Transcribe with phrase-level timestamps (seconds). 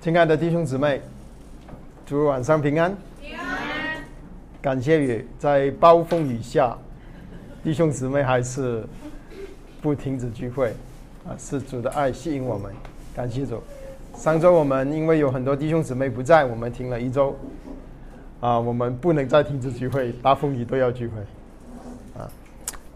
[0.00, 1.02] 亲爱的弟兄姊妹，
[2.06, 2.96] 祝晚上平安。
[3.20, 4.00] 平安。
[4.62, 6.78] 感谢雨，在暴风雨下，
[7.64, 8.84] 弟兄姊妹还是
[9.82, 10.68] 不停止聚会，
[11.26, 12.72] 啊，是主的爱吸引我们。
[13.12, 13.60] 感谢主。
[14.14, 17.36] 上周我们因为有很多弟兄姊妹不在，我们停了一周。
[18.38, 22.20] 啊，我们不能再停止聚会，大风雨都要聚会。
[22.20, 22.30] 啊，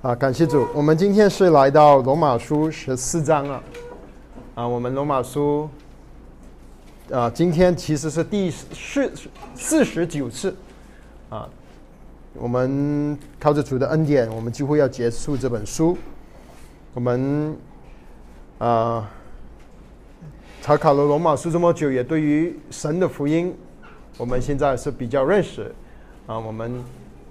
[0.03, 0.69] 啊，感谢主。
[0.73, 3.61] 我们今天是来到罗马书十四章了。
[4.55, 5.69] 啊，我们罗马书。
[7.13, 9.13] 啊，今天其实是第四
[9.55, 10.57] 四十九次，
[11.29, 11.47] 啊，
[12.33, 15.95] 我们靠着主的恩典，我们几乎要结束这本书。
[16.95, 17.55] 我们
[18.59, 19.11] 啊，
[20.63, 23.55] 查考了罗马书这么久，也对于神的福音，
[24.17, 25.71] 我们现在是比较认识。
[26.27, 26.83] 啊，我们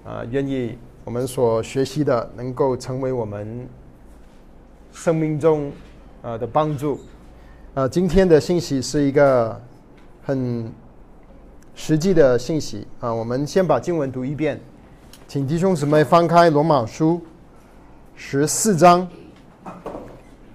[0.04, 3.68] 啊愿意我们所学习的能够成为我们
[4.92, 5.72] 生命中
[6.22, 7.00] 啊的帮助。
[7.74, 9.60] 啊，今天的信息是一个。
[10.24, 10.72] 很
[11.74, 13.12] 实际的信息啊！
[13.12, 14.60] 我们先把经文读一遍，
[15.26, 17.20] 请弟兄姊妹翻开罗马书
[18.14, 19.08] 十四章。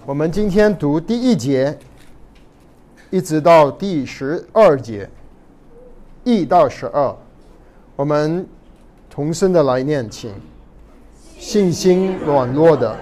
[0.06, 1.78] 我们今天读第一节，
[3.10, 5.10] 一直到第十二节，
[6.23, 7.14] 一到十二。
[7.98, 8.48] 我们
[9.10, 10.32] 同声的来念，请
[11.38, 12.95] 信心软弱的，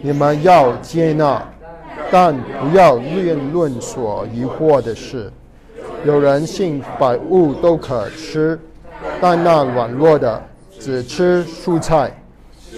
[0.00, 1.46] 你们要接纳，
[2.10, 5.30] 但不要论论所疑惑的事。
[6.04, 8.58] 有人信百物都可吃，
[9.20, 10.42] 但那软弱的
[10.78, 12.12] 只吃蔬菜。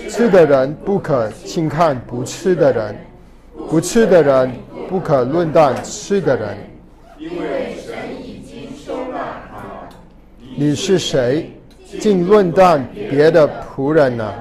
[0.08, 2.96] 吃的人不可轻看不吃的人，
[3.68, 4.50] 不吃的人
[4.88, 6.56] 不可论断吃的人。
[7.18, 9.18] 因为神已经收纳
[9.50, 9.88] 他。
[10.56, 11.52] 你是谁，
[12.00, 14.32] 竟论断别的仆人呢？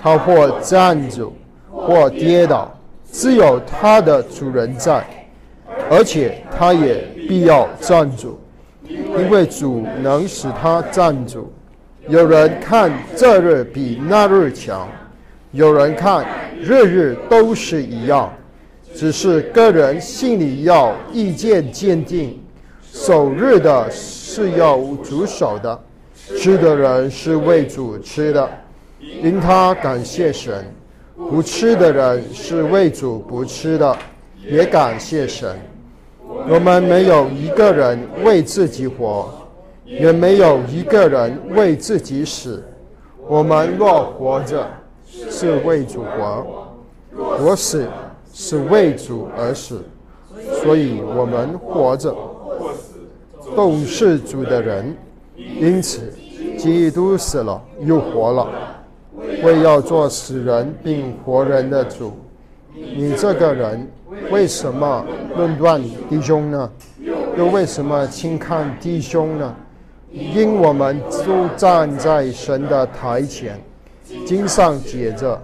[0.00, 1.32] 他或站住，
[1.70, 2.72] 或跌倒，
[3.10, 5.04] 只有他的主人在，
[5.90, 7.04] 而且他也。
[7.28, 8.38] 必要站住，
[8.88, 11.52] 因为主能使他站住。
[12.08, 14.88] 有人看这日比那日强，
[15.52, 16.26] 有人看
[16.60, 18.32] 日日都是一样，
[18.94, 22.38] 只是个人心里要意见坚定。
[22.92, 25.80] 守日的是要主守的，
[26.36, 28.50] 吃的人是为主吃的，
[29.00, 30.62] 因他感谢神；
[31.16, 33.96] 不吃的人是为主不吃的，
[34.46, 35.56] 也感谢神。
[36.48, 39.28] 我们没有一个人为自己活，
[39.84, 42.62] 也没有一个人为自己死。
[43.28, 44.66] 我们若活着，
[45.06, 46.44] 是为主活；
[47.16, 47.86] 我死，
[48.32, 49.82] 是为主而死。
[50.62, 52.14] 所以，我们活着，
[53.54, 54.96] 都是主的人。
[55.36, 56.12] 因此，
[56.58, 58.48] 基督死了，又活了，
[59.42, 62.12] 为要做死人并活人的主。
[62.74, 63.86] 你这个人。
[64.30, 65.04] 为什么
[65.36, 66.70] 论断弟兄呢？
[67.36, 69.54] 又为什么轻看弟兄呢？
[70.10, 73.58] 因我们都站在神的台前，
[74.26, 75.40] 经上写着：“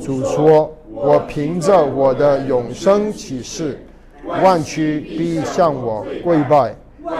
[0.00, 3.84] 主说，我凭着我的永生启示，
[4.24, 6.76] 万屈必向我跪拜，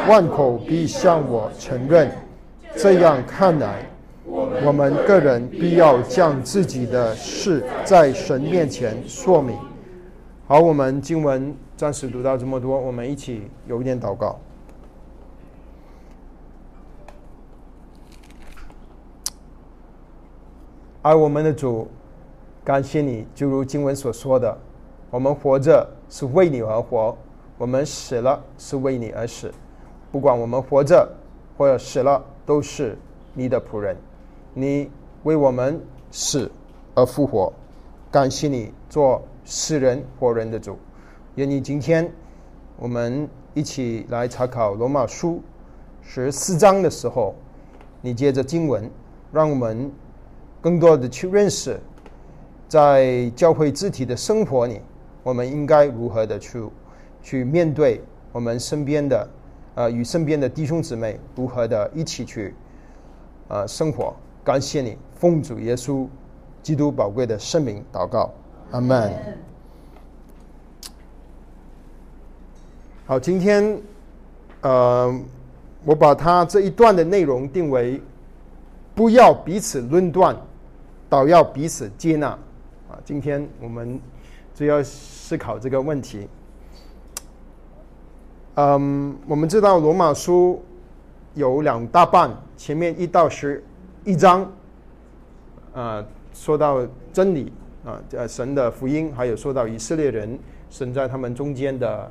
[0.08, 2.08] 万口必向我承认。”
[2.76, 3.84] 这样看来，
[4.64, 9.56] 我们个人必要将自己的事在神面前说明。
[10.52, 14.38] 好，我们经文暂时读到这么多，我们一起有一点祷告。
[21.00, 21.88] 爱我们的主，
[22.62, 24.58] 感谢你，就如经文所说的，
[25.10, 27.16] 我们活着是为你而活，
[27.56, 29.50] 我们死了是为你而死。
[30.10, 31.10] 不管我们活着
[31.56, 32.98] 或者死了，都是
[33.32, 33.96] 你的仆人。
[34.52, 34.90] 你
[35.22, 35.80] 为我们
[36.10, 36.52] 死
[36.94, 37.50] 而复活，
[38.10, 39.22] 感谢你做。
[39.44, 40.78] 世人活人的主，
[41.34, 42.10] 愿你今天
[42.78, 45.42] 我们一起来查考罗马书
[46.00, 47.34] 十四章的时候，
[48.00, 48.88] 你借着经文，
[49.32, 49.91] 让我们
[50.60, 51.78] 更多的去认识，
[52.69, 54.81] 在教会肢体的生活里，
[55.22, 56.64] 我们应该如何的去
[57.20, 58.00] 去面对
[58.31, 59.28] 我们身边的
[59.75, 62.55] 呃与身边的弟兄姊妹如何的一起去
[63.49, 64.14] 呃生活。
[64.44, 66.06] 感谢你，奉主耶稣
[66.62, 68.32] 基督宝贵的圣名祷告。
[68.72, 69.12] 阿门。
[73.04, 73.78] 好，今天，
[74.62, 75.14] 呃，
[75.84, 78.00] 我把它这一段的内容定为：
[78.94, 80.34] 不要彼此论断，
[81.10, 82.28] 倒要彼此接纳。
[82.88, 84.00] 啊，今天我们
[84.54, 86.26] 就要思考这个问题。
[88.54, 90.62] 嗯，我们知道罗马书
[91.34, 93.62] 有两大半，前面一到十
[94.04, 94.50] 一章，
[95.74, 96.02] 啊，
[96.32, 97.52] 说到真理。
[97.84, 100.38] 啊，呃，神的福音，还有说到以色列人，
[100.70, 102.11] 神在他们中间的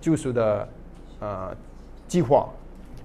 [0.00, 0.68] 救赎的，
[1.20, 1.54] 啊，
[2.08, 2.48] 计划。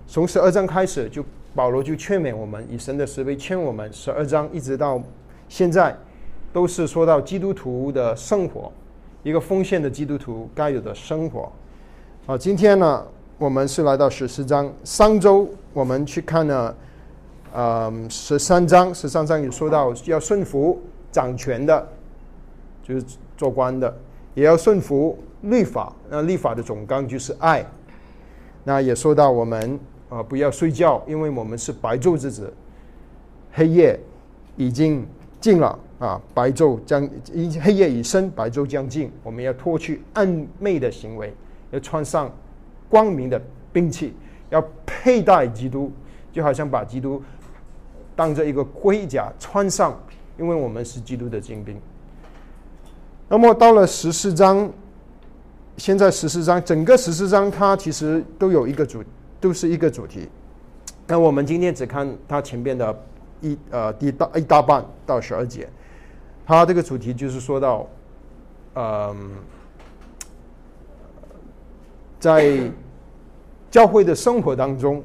[0.07, 1.23] 从十二章开始，就
[1.53, 3.91] 保罗就劝勉我们，以神的慈悲劝我们。
[3.91, 5.01] 十二章一直到
[5.47, 5.95] 现在，
[6.53, 8.71] 都是说到基督徒的生活，
[9.23, 11.51] 一个奉献的基督徒该有的生活。
[12.25, 13.05] 好，今天呢，
[13.37, 14.71] 我们是来到十四章。
[14.83, 16.75] 上周我们去看了，
[17.53, 20.81] 嗯，十三章，十三章有说到要顺服
[21.11, 21.87] 掌权的，
[22.83, 23.05] 就是
[23.37, 23.97] 做官的，
[24.33, 25.93] 也要顺服律法。
[26.09, 27.65] 那律法的总纲就是爱。
[28.63, 29.79] 那也说到我们。
[30.09, 32.51] 啊，不要睡觉，因为我们是白昼之子，
[33.53, 33.95] 黑夜
[34.57, 35.05] 已经
[35.39, 36.19] 近了啊！
[36.33, 37.07] 白昼将
[37.61, 41.31] 黑夜已深，白昼将近，我们要脱去暗昧的行为，
[41.69, 42.27] 要穿上
[42.89, 43.39] 光明的
[43.71, 44.15] 兵器，
[44.49, 45.91] 要佩戴基督，
[46.31, 47.21] 就好像把基督
[48.15, 49.95] 当着一个盔甲穿上，
[50.39, 51.79] 因为我们是基督的精兵。
[53.27, 54.71] 那么到了十四章，
[55.77, 59.03] 现在十四章整个十四章，它其实都有一个主。
[59.41, 60.27] 都是一个主题，
[61.07, 62.93] 那我们今天只看它前边的
[63.39, 65.65] 一呃第大一大半到十二节，
[66.45, 67.87] 它这个主题就是说到，
[68.75, 69.31] 嗯，
[72.19, 72.69] 在
[73.71, 75.01] 教会的生活当中，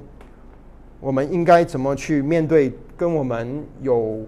[0.98, 4.26] 我们应该怎么去面对跟我们有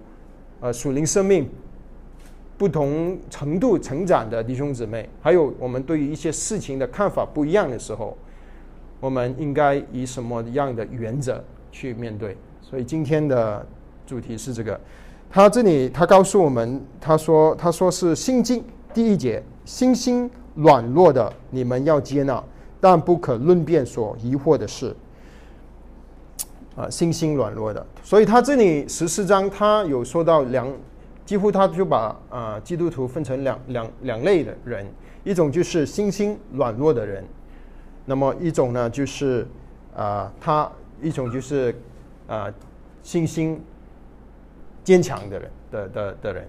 [0.61, 1.49] 呃属灵生命
[2.59, 8.17] 不同程度成长的弟兄姊妹，还有我们对于一些事情的看法不一样的时候。
[8.99, 12.35] 我们应该以什么样的原则去面对？
[12.63, 13.65] 所以今天的
[14.07, 14.81] 主题是这个。
[15.31, 18.65] 他这里他告诉我们，他说他说是心经
[18.95, 22.43] 第一节，心心软弱的你们要接纳，
[22.81, 24.97] 但不可论辩所疑惑的事。
[26.77, 30.71] 啊，心心软弱的，所以他这里十四章他有说到两，
[31.25, 34.87] 几乎他就把啊基督徒分成两两两类的人，
[35.25, 37.25] 一种就是心心软弱的人。
[38.05, 39.49] 那么一种呢，就是
[39.97, 40.71] 啊，他
[41.03, 41.75] 一种就是
[42.29, 42.53] 啊，
[43.03, 43.59] 信心
[44.85, 46.47] 坚强的人的的的人。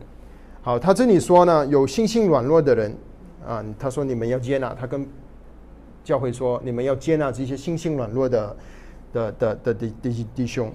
[0.62, 2.94] 好，他这里说呢，有信心软弱的人
[3.48, 4.76] 啊，他说你们要接纳。
[4.78, 5.08] 他跟
[6.04, 8.56] 教会说，你们要接纳这些信心软弱的
[9.14, 10.72] 的的的弟弟弟兄。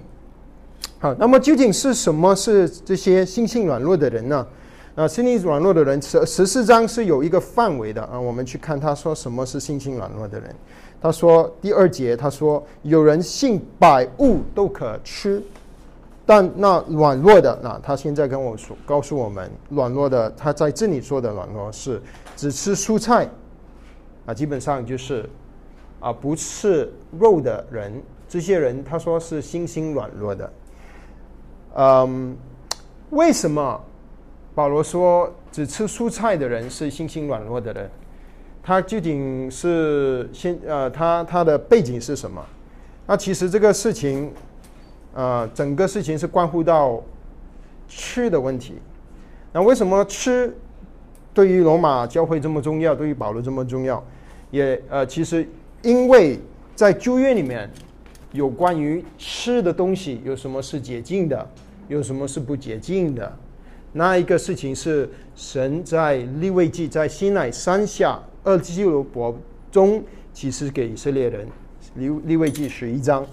[0.99, 4.47] 好，那么究竟是什么是这些心性软弱的人呢？
[4.95, 8.19] 啊，心灵软弱的人，十十四章是有一个范围的啊。
[8.19, 10.55] 我们去看他说什么是心性软弱的人。
[11.01, 15.41] 他说第二节，他说有人信百物都可吃，
[16.25, 21.99] 但那软弱的，那他现在跟我说，告诉我们软弱的，他在这里说的软弱是
[22.37, 23.27] 只吃蔬菜，
[24.27, 25.27] 啊，基本上就是
[25.99, 26.89] 啊不吃
[27.19, 28.01] 肉的人，
[28.33, 30.53] 这些人他说是心心软弱的。
[31.75, 32.35] 嗯，
[33.11, 33.79] 为什么？
[34.55, 37.87] 保罗说：“只吃蔬菜的人是心心软弱的人。”
[38.63, 42.43] 他究竟是先呃，他他的背景是什么？
[43.05, 44.33] 那其实这个事情，
[45.13, 47.03] 呃，整个事情是关乎到
[47.87, 48.79] 吃的问题。
[49.51, 50.51] 那为什么吃
[51.35, 52.95] 对于罗马教会这么重要？
[52.95, 54.03] 对于保罗这么重要？
[54.49, 55.47] 也呃，其实
[55.83, 56.39] 因为
[56.75, 57.69] 在旧约里面
[58.33, 61.47] 有关于吃的东西，有什么是洁净的，
[61.87, 63.31] 有什么是不洁净的。
[63.93, 69.37] 那一个事情是神在利未记在西奈山下二基罗伯
[69.71, 71.47] 中启示给以色列人，
[71.95, 73.23] 利利未记十一章，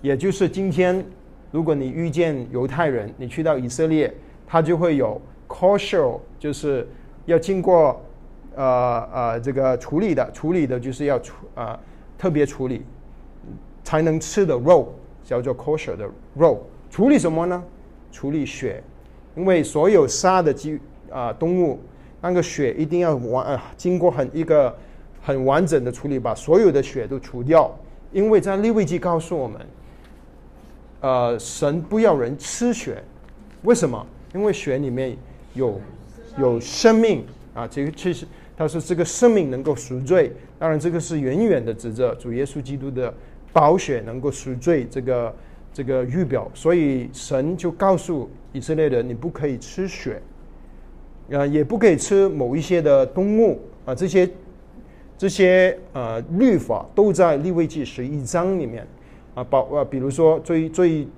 [0.00, 1.04] 也就是今天，
[1.52, 4.12] 如果你遇见犹太人，你去到以色列，
[4.48, 6.88] 他就会有 kosher，就是
[7.26, 8.04] 要经过
[8.56, 11.78] 呃呃这个处理的，处理的就是要处啊
[12.18, 12.82] 特别处理
[13.84, 17.62] 才能吃的肉，叫做 kosher 的肉，处理什么呢？
[18.10, 18.82] 处理血。
[19.34, 20.78] 因为所有杀的鸡
[21.10, 21.80] 啊动物，
[22.20, 24.76] 那个血一定要完啊，经过很一个
[25.22, 27.74] 很完整的处理，把所有的血都除掉。
[28.12, 29.60] 因为在利未记告诉我们，
[31.00, 33.02] 呃，神不要人吃血，
[33.62, 34.06] 为什么？
[34.34, 35.16] 因为血里面
[35.54, 35.80] 有
[36.38, 37.24] 有生命
[37.54, 40.30] 啊，这个其实他说这个生命能够赎罪。
[40.58, 43.12] 当然，这个是远远的指着主耶稣基督的
[43.52, 45.34] 宝血能够赎罪这个
[45.72, 48.28] 这个预表，所以神就告诉。
[48.54, 50.20] 以色列人，你不可以吃血，
[51.32, 54.28] 啊，也不可以吃某一些的动物啊，这些
[55.16, 58.86] 这些呃律法都在立位记十一章里面
[59.34, 61.08] 啊，包啊，比如说最最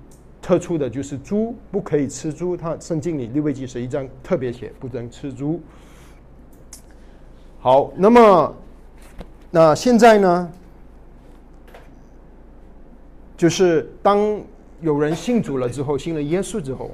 [0.41, 5.59] 特殊的就是猪，不可以吃猪，它圣经里立位记十一章特别写不能吃猪。
[7.59, 8.55] 好，那么
[9.51, 10.49] 那现在呢，
[13.37, 14.41] 就是当
[14.81, 16.91] 有人信主了之后，信了耶稣之后。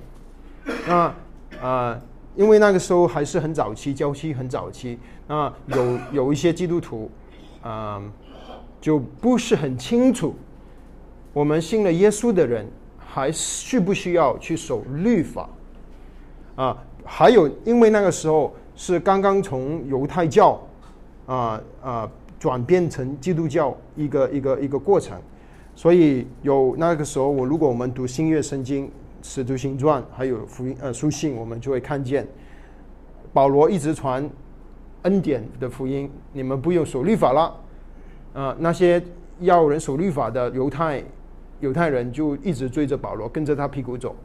[0.88, 1.14] 那
[1.60, 2.00] 啊，
[2.36, 4.98] 因为那个时候还是很早期，教期很早期。
[5.28, 7.10] 那有有一些基督徒，
[7.62, 8.02] 啊，
[8.80, 10.36] 就不是很清楚，
[11.34, 12.68] 我们信了耶稣的人
[12.98, 15.50] 还需不需要去守律法
[16.56, 16.78] 啊？
[17.04, 20.62] 还有，因为那个时候是刚刚从犹太教
[21.26, 25.20] 啊啊转变成基督教一个一个一个过程，
[25.82, 28.88] 所以有那个时候，我如果我们读新约圣经、
[29.24, 32.28] 使徒行传还有福音呃书信，我们就会看见
[33.34, 34.30] 保罗一直传
[35.02, 37.60] 恩典的福音，你们不用守律法了。
[38.32, 39.02] 啊，那些
[39.40, 41.04] 要人守律法的犹太
[41.62, 44.16] 犹太人就一直追着保罗，跟着他屁股走。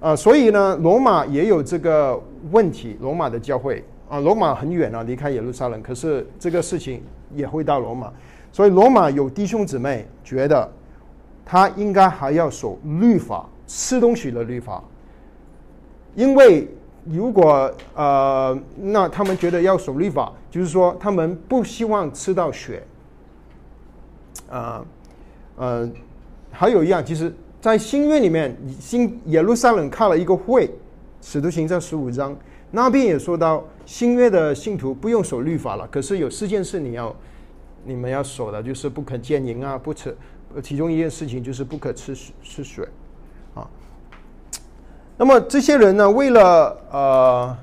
[0.00, 2.96] 啊，所以呢，罗马也有这个问题。
[3.00, 7.00] 罗马的教会啊，罗马很远啊，离开耶路撒冷，可是这个事情
[7.36, 8.12] 也会到罗马。
[8.52, 10.70] 所以罗马有弟兄姊妹觉得
[11.44, 14.82] 他应该还要守律法，吃东西的律法，
[16.14, 16.68] 因为
[17.04, 22.82] 如果呃，那他们觉得要守律法，就是说他们不希望吃到血。
[24.48, 24.84] 啊，
[25.56, 25.88] 呃，
[26.50, 30.68] 还有一样，其实，在新约里面，新耶路撒冷开了一个会，
[31.22, 32.36] 使徒行传十五章
[32.72, 37.14] 那边也说到，新约的信徒不用守律法了，可是有四件事你要
[37.84, 40.16] 你们要守的，就是不可奸淫啊，不吃，
[40.62, 42.86] 其中一件事情就是不可吃吃水，
[43.54, 43.68] 啊，
[45.16, 47.56] 那么这些人呢，为了呃，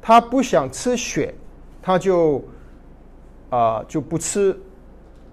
[0.00, 1.34] 他不想吃血，
[1.80, 2.42] 他就
[3.50, 4.58] 啊就不吃。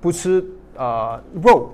[0.01, 0.41] 不吃
[0.77, 1.69] 啊肉，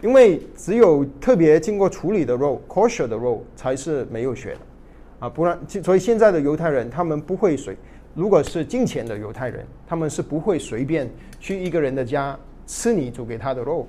[0.00, 4.60] 因为只有特别经过处理的肉，kosher 的肉才是没有血的，
[5.18, 7.76] 啊，不然，所以现在的犹太人他们不会水，
[8.14, 13.86] 如果是金钱的犹太人，他们是不会随便去一个人的家吃你煮给他的肉，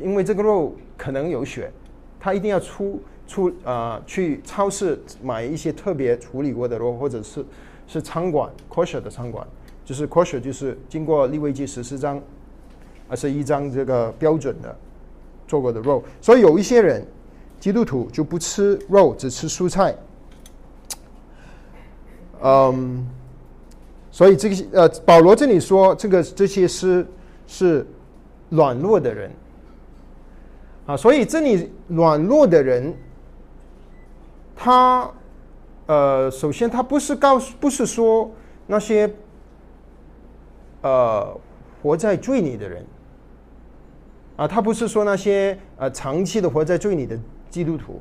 [0.00, 1.70] 因为这个肉可能有血，
[2.18, 7.44] 他一定要出出啊去超市买一些特别处理过的肉，或者是
[7.86, 9.46] 是餐馆 kosher 的餐馆。
[9.84, 12.20] 就是 kosher，就是经过利未记十四章，
[13.08, 14.76] 而是一张这个标准的
[15.46, 16.02] 做过的肉。
[16.20, 17.06] 所以有一些人，
[17.60, 19.94] 基督徒就不吃肉，只吃蔬菜。
[22.42, 23.06] 嗯，
[24.16, 27.06] 所以这个呃，保罗这里说，这个这些是
[27.46, 27.86] 是
[28.48, 29.30] 软弱的人
[30.86, 30.96] 啊。
[30.96, 32.94] 所以这里软弱的人，
[34.56, 35.10] 他
[35.84, 38.30] 呃，首先他不是告诉，不是说
[38.66, 39.12] 那些。
[40.82, 41.36] 呃，
[41.82, 42.86] 活在罪里的人，
[44.36, 47.18] 啊，他不是说那些呃长期的活在罪里的
[47.50, 48.00] 基督徒，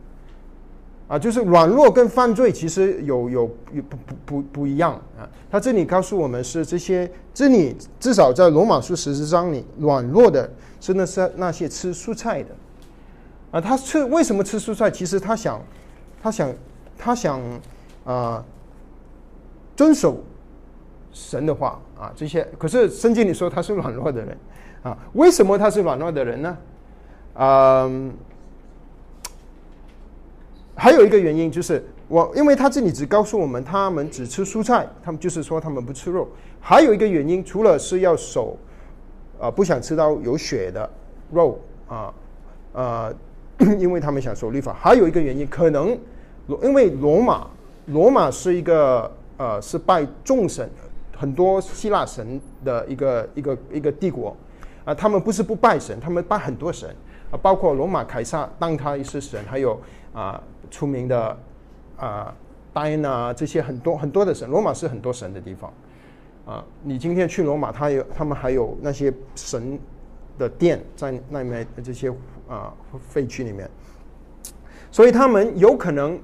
[1.07, 5.29] 啊，就是软弱跟犯罪其实有有有不不不不一样啊。
[5.51, 12.49] 他这里告诉我们是这些，这里至少在罗马书十四章里，软弱的真的是那些吃蔬菜的，
[13.51, 14.89] 啊，他吃为什么吃蔬菜？
[14.89, 15.61] 其实他想，
[16.21, 16.53] 他想，
[16.97, 17.41] 他想
[18.05, 18.43] 啊，
[19.75, 20.23] 遵守。
[21.17, 24.37] 神的话啊，这些可是圣经里说他是软弱的人
[24.83, 26.57] 啊，为什么他是软弱的人呢？
[27.35, 28.13] 嗯，
[30.75, 36.27] 还有一个原因就是我，因为他这里只告诉我们他们只吃蔬菜，他们就是说他们不吃肉。
[36.59, 38.57] 还有一个原因，除了是要守
[39.39, 40.89] 啊，不想吃到有血的
[41.31, 42.13] 肉啊
[42.73, 43.13] 啊，
[43.79, 44.73] 因为他们想守律法。
[44.73, 45.97] 还有一个原因，可能
[46.61, 47.47] 因为罗马，
[47.87, 50.69] 罗马是一个呃是拜众神。
[51.17, 54.35] 很多希腊神的一个一个一个帝国，
[54.83, 56.93] 啊，他们不是不拜神，他们拜很多神，
[57.31, 59.79] 啊，包括罗马凯撒当他是神，还有
[60.13, 60.43] 啊
[60.75, 61.37] 出名的
[61.95, 62.35] 啊
[62.73, 65.71] 戴娜这些很多很多的神，罗马是很多神的地方，
[66.45, 69.79] 啊，你今天去罗马，他有他们还有那些神
[70.37, 72.13] 的殿在那面这些
[72.49, 73.69] 啊废墟里面，
[74.91, 76.19] 所以他们有可能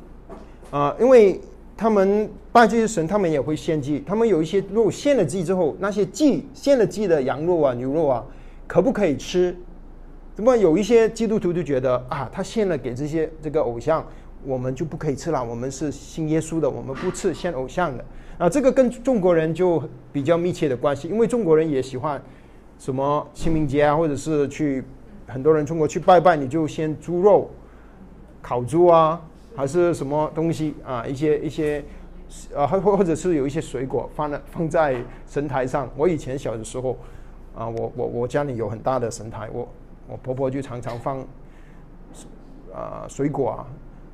[0.72, 1.40] 啊，因为。
[1.78, 4.04] 他们拜这些神，他们也会献祭。
[4.06, 8.24] 他们有一些肉献了祭之后，那些祭献了祭的羊肉啊、牛肉啊，
[8.68, 9.58] 可不可以吃？
[10.36, 14.06] 怎么有一些基督徒就觉得啊，他献了给这些这个偶像，
[14.46, 15.44] 我们就不可以吃了？
[15.44, 18.06] 我们是信耶稣的，我们不吃献偶像的。
[18.38, 19.82] 啊，这个跟中国人就
[20.12, 22.22] 比较密切的关系，因为中国人也喜欢
[22.80, 24.84] 什么清明节啊，或者是去
[25.28, 27.50] 很多人中国去拜拜，你就先猪肉、
[28.42, 29.22] 烤猪啊。
[29.54, 31.06] 还是什么东西啊？
[31.06, 31.84] 一些一些，
[32.56, 34.96] 啊，或或者是有一些水果放了放在
[35.28, 35.90] 神台上。
[35.98, 36.98] 我以前小的时候，
[37.54, 39.68] 啊，我我我家里有很大的神台，我
[40.08, 41.20] 我婆婆就常常放，
[42.74, 43.68] 啊，水果啊，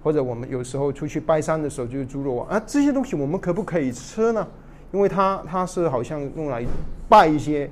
[0.07, 4.47] 或者我们有时候出去拜山的时候就是猪肉啊，这些东西我们可不可以吃呢？
[4.93, 6.65] 因为它它是好像用来
[7.09, 7.69] 拜一些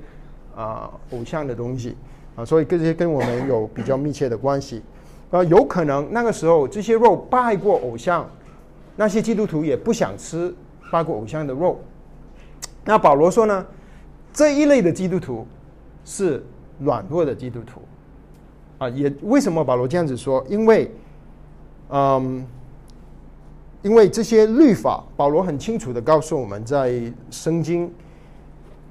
[0.54, 1.96] 啊偶像的东西
[2.34, 4.82] 啊，所以这些跟我们有比较密切的关系。
[5.30, 8.28] 呃，有可能那个时候这些肉拜过偶像，
[8.96, 10.54] 那些基督徒也不想吃
[10.92, 11.80] 拜过偶像的肉。
[12.84, 13.66] 那保罗说呢，
[14.30, 15.46] 这一类的基督徒
[16.04, 16.44] 是
[16.80, 17.80] 软弱的基督徒
[18.76, 18.90] 啊。
[18.90, 20.44] 也为什么保罗这样子说？
[20.50, 20.90] 因为，
[21.88, 22.44] 嗯，
[23.82, 27.00] 因为这些律法，保罗很清楚的告诉我们在
[27.30, 27.92] 圣经，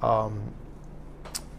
[0.01, 0.31] 嗯，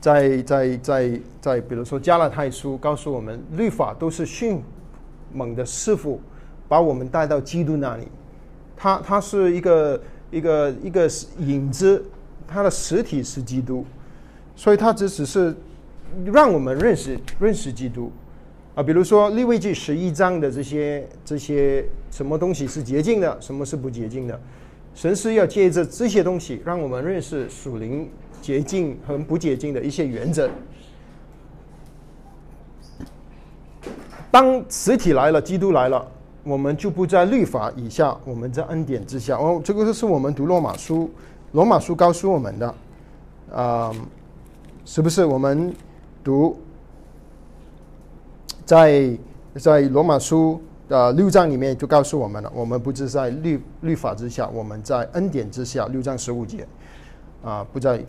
[0.00, 4.62] 在在在在，比如说加拉太书告诉我们，律法都是迅
[5.32, 6.20] 猛的师傅，
[6.68, 8.08] 把我们带到基督那里。
[8.76, 12.04] 它它是一个一个一个影子，
[12.46, 13.84] 它的实体是基督，
[14.54, 15.54] 所以它只只是
[16.24, 18.10] 让我们认识认识基督
[18.76, 18.82] 啊。
[18.82, 24.40] 比如说利未记十一章的这些这些什么东西是洁净的，什么是不洁净的，
[24.94, 28.08] 神是要借着这些东西让我们认识属灵
[28.40, 30.48] 洁净和不洁净的一些原则。
[34.30, 36.06] 当实体来了，基督来了。
[36.44, 39.36] 我们就不在律法以下，我们在恩典之下。
[39.36, 41.10] 哦，这个就是我们读罗马书，
[41.50, 42.74] 罗马书告诉我们的，
[43.52, 43.92] 啊，
[44.84, 45.24] 是不是？
[45.24, 45.74] 我们
[46.22, 46.56] 读
[48.66, 49.18] 在
[49.54, 55.86] 在罗马书的六章里面就告诉我们了，我们不是在律律法之下，我们在恩典之下。
[55.86, 56.66] 六章十五节，
[57.42, 58.04] 啊，不在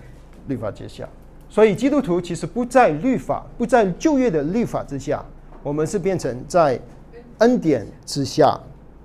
[0.48, 1.08] 律法之下。
[1.48, 5.24] 所以基督徒其实不在律法，不在旧约的律法之下，
[5.64, 6.78] 我们是变成在。
[7.40, 8.60] 恩典之下，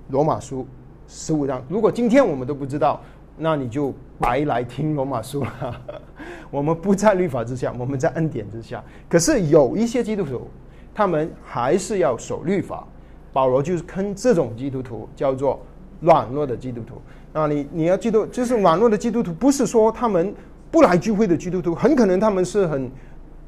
[0.09, 0.65] 罗马书
[1.07, 1.63] 十五章。
[1.69, 2.99] 如果今天我们都不知道，
[3.37, 5.81] 那你就白来听罗马书了。
[6.49, 8.83] 我们不在律法之下，我们在恩典之下。
[9.07, 10.47] 可是有一些基督徒，
[10.93, 12.87] 他们还是要守律法。
[13.31, 15.59] 保罗就是坑这种基督徒叫做
[16.01, 17.01] 软弱的基督徒。
[17.33, 20.33] 那你你要记住，就是软弱的基督徒，不是说他们
[20.69, 22.91] 不来聚会的基督徒，很可能他们是很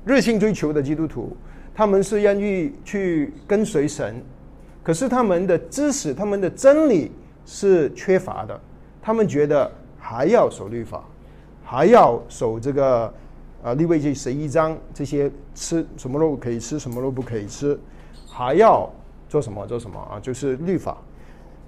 [0.03, 1.37] 热心追求的基督徒，
[1.73, 4.19] 他们是愿意去跟随神。
[4.81, 7.11] 可是他们的知识、他们的真理
[7.45, 8.59] 是缺乏的，
[9.01, 11.03] 他们觉得还要守律法，
[11.63, 13.13] 还要守这个
[13.65, 17.75] 啊立位记十一章这些吃什么肉可以吃，什么肉不可以吃，
[18.27, 18.87] 还要
[19.27, 20.19] 做什么做什么啊？
[20.21, 20.95] 就是律法。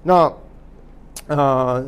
[0.03, 0.31] 那
[1.27, 1.83] 啊，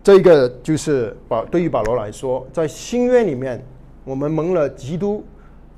[0.00, 3.60] 这个就是保对于保罗来说，在新约里面，
[4.04, 5.24] 我们蒙了基督，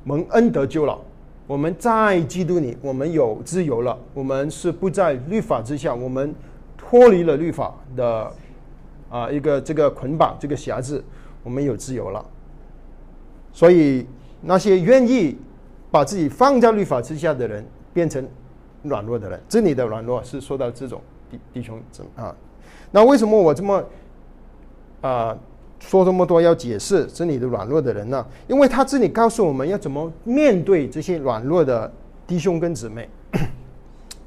[0.04, 1.00] 蒙恩得救了。
[1.46, 3.98] 我们在基督里，我们有自由了。
[4.12, 6.34] 我们是不在律法之下，我们
[6.76, 8.30] 脱离了律法的
[9.08, 11.02] 啊一个这个捆绑，这个辖制，
[11.42, 12.22] 我们有自由了。
[13.54, 14.06] 所以
[14.42, 15.34] 那些愿意
[15.90, 17.64] 把自己放在律法之下的人，
[17.94, 18.28] 变成
[18.82, 19.40] 软弱的人。
[19.48, 22.34] 这里的软弱是说到这种弟弟兄怎啊？
[22.90, 23.82] 那为什么我这么
[25.00, 25.34] 啊？
[25.80, 28.26] 说这么多要解释这里的软弱的人呢？
[28.48, 31.92] 因为他这里告诉我们要怎么面对这些软弱的
[32.26, 33.06] 弟兄跟姊妹。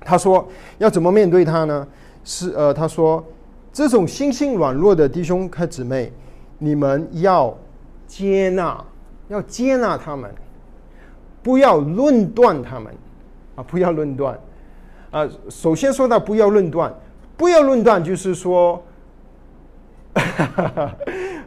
[0.02, 1.88] 他说要怎么面对他呢？
[2.24, 3.26] 是呃，他说
[3.74, 6.12] 这种心性软弱的弟兄和姊妹，
[6.60, 7.58] 你们要
[8.06, 8.86] 接纳，
[9.28, 10.34] 要接纳他们，
[11.44, 12.94] 不要论断他们
[13.56, 13.64] 啊！
[13.64, 14.40] 不要论断
[15.12, 15.28] 啊！
[15.50, 16.94] 首先说到不要论断，
[17.36, 18.82] 不要论断就是说。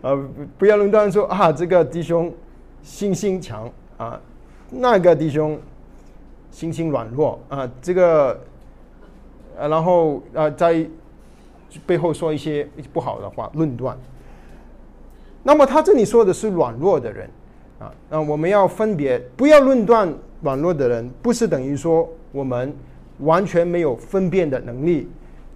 [0.02, 2.32] 呃， 不要论断说啊，这个弟兄
[2.82, 4.20] 心心强啊，
[4.70, 5.58] 那个弟兄
[6.52, 8.38] 心心软弱啊，这个，
[9.58, 10.86] 呃，然后啊，在
[11.84, 13.98] 背后说一些不好的话，论断。
[15.42, 17.28] 那么他这里说的是软弱的人
[17.80, 20.12] 啊，那我们要分别，不要论断
[20.42, 22.72] 软弱的人，不是等于说我们
[23.20, 25.08] 完全没有分辨的能力。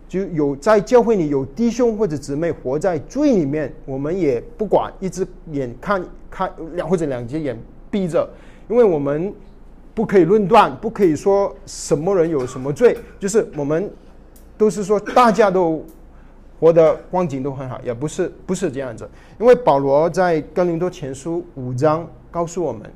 [0.07, 7.59] 就有在教会里有弟兄或者姊妹活在罪里面，我们也不管，一只眼看看两或者两只眼
[7.91, 8.29] 闭着，
[8.69, 9.33] 因为我们
[9.93, 13.91] 不可以论断，不可以说什么人有什么罪，就是我们
[14.57, 15.85] 都是说大家都
[16.59, 19.09] 活的光景都很好，也不是不是这样子。
[19.39, 22.93] 因为保罗在哥林多前书五章告诉我们，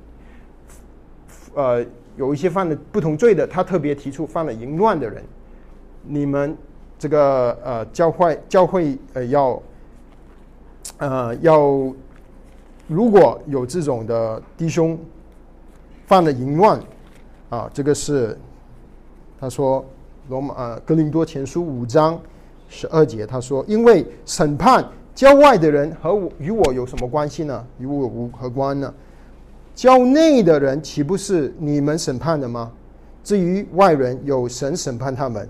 [1.54, 1.84] 呃，
[2.16, 5.22] 有一些犯了不同罪的，他特别提出犯了淫乱的人，
[6.02, 6.56] 你们。
[7.00, 9.62] 这个呃，教会教会呃要
[10.96, 11.60] 呃要，
[12.88, 14.98] 如果有这种的弟兄
[16.08, 16.80] 犯了淫乱
[17.50, 18.36] 啊，这个是
[19.38, 19.86] 他说
[20.28, 22.20] 罗马呃格林多前书五章
[22.68, 27.64] 十二节，他说，因为审判教外的人和我与我有什么关系呢？
[27.78, 28.92] 与我无何关呢？
[29.74, 32.70] 教内的人岂不是你们审判的吗？
[33.24, 35.48] 至于外人，有神审判他们。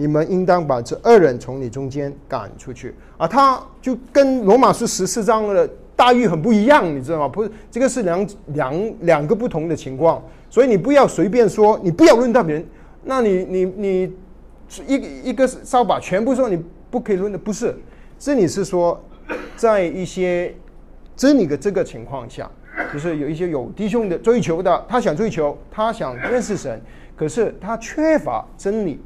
[0.00, 3.26] 你们应当把这二人从你中间赶出去啊！
[3.26, 7.26] 他就跟罗马书十四章的大狱很不一样，你知道吗？
[7.26, 12.64] 不是，这个是两两两个不同的情况，所以你不要随便说，你不要论断别人。
[13.02, 14.12] 那你你你
[14.86, 17.74] 一个一个扫把全部说你不可以论的，不是？
[18.18, 19.00] 这里是说，
[19.56, 20.54] 在一些
[21.16, 22.50] 真理的这个情况下，
[22.92, 26.80] 就是有一些有弟兄的追求的，他想追求，他想认识神，
[27.16, 29.00] 可是他缺乏真理，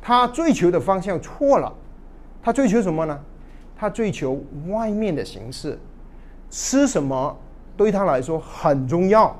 [0.00, 1.72] 他追求的方向错了，
[2.42, 3.18] 他追求什么呢？
[3.76, 5.78] 他追求外面的形式，
[6.50, 7.36] 吃什么
[7.76, 9.36] 对他来说很重要。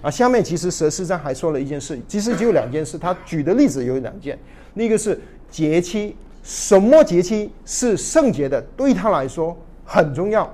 [0.00, 4.38] 啊，下面其实十四章还说了一件事，其实只有两件事，他举的例子有两件，
[4.74, 10.48] 那个是节期，什么节期是圣洁的，对他来说很重要。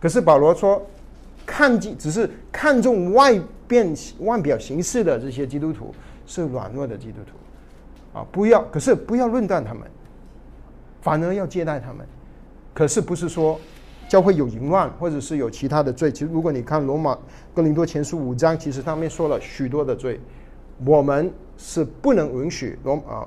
[0.00, 0.84] 可是保罗说，
[1.46, 5.94] 看见只是看重外变外表形式的这些基督徒
[6.26, 9.82] 是软弱的基督徒，啊，不要，可是不要论断他们，
[11.02, 12.04] 反而要接待他们。
[12.72, 13.60] 可是不是说
[14.10, 16.10] 教会有淫乱，或者是有其他的罪？
[16.10, 17.16] 其实如果你看罗马
[17.54, 20.18] 哥林多前书五章，其实上面说了许多的罪，
[20.84, 23.24] 我们是不能允许罗啊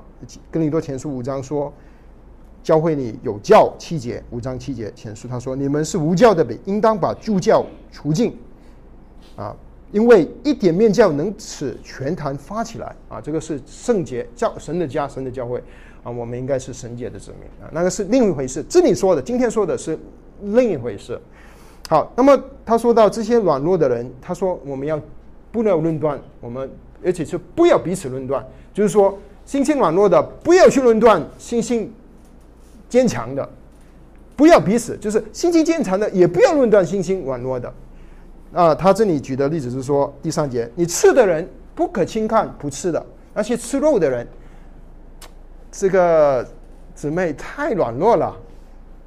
[0.50, 1.72] 哥林多前书五章说。
[2.62, 8.34] 教会里有教七节，五章七节前书他说：“你们是无教的，比应当把助教除尽。”
[9.36, 9.54] 啊，
[9.92, 15.62] 因为一点面教能使全坛发起来啊，这个是圣洁教神的家，神的教会
[16.02, 18.64] 啊，我们应该是神界的子民啊，那个是另一回事。
[18.66, 19.98] 这里说的，今天说的是
[20.42, 21.20] 另一回事。
[21.88, 25.00] 好，那么他说到这些软弱的人，他说我们要
[25.50, 26.70] 不要论断，我们
[27.04, 31.92] 而且是不要彼此论断，就是说心性软弱的不要去论断心性。
[32.86, 33.48] 坚强的，
[34.36, 37.72] 不要彼此，就是心情坚强的，也不要论断心性软弱的。
[38.52, 44.24] 啊，他这里举的例子是说，第三节，你吃的人不可轻看不吃的，那些吃肉的人，
[45.72, 46.46] 这个
[46.94, 48.36] 姊妹太软弱了，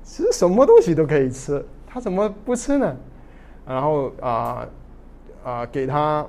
[0.07, 2.95] 吃什么东西都可以吃，他怎么不吃呢？
[3.65, 4.65] 然后啊
[5.43, 6.25] 啊，给他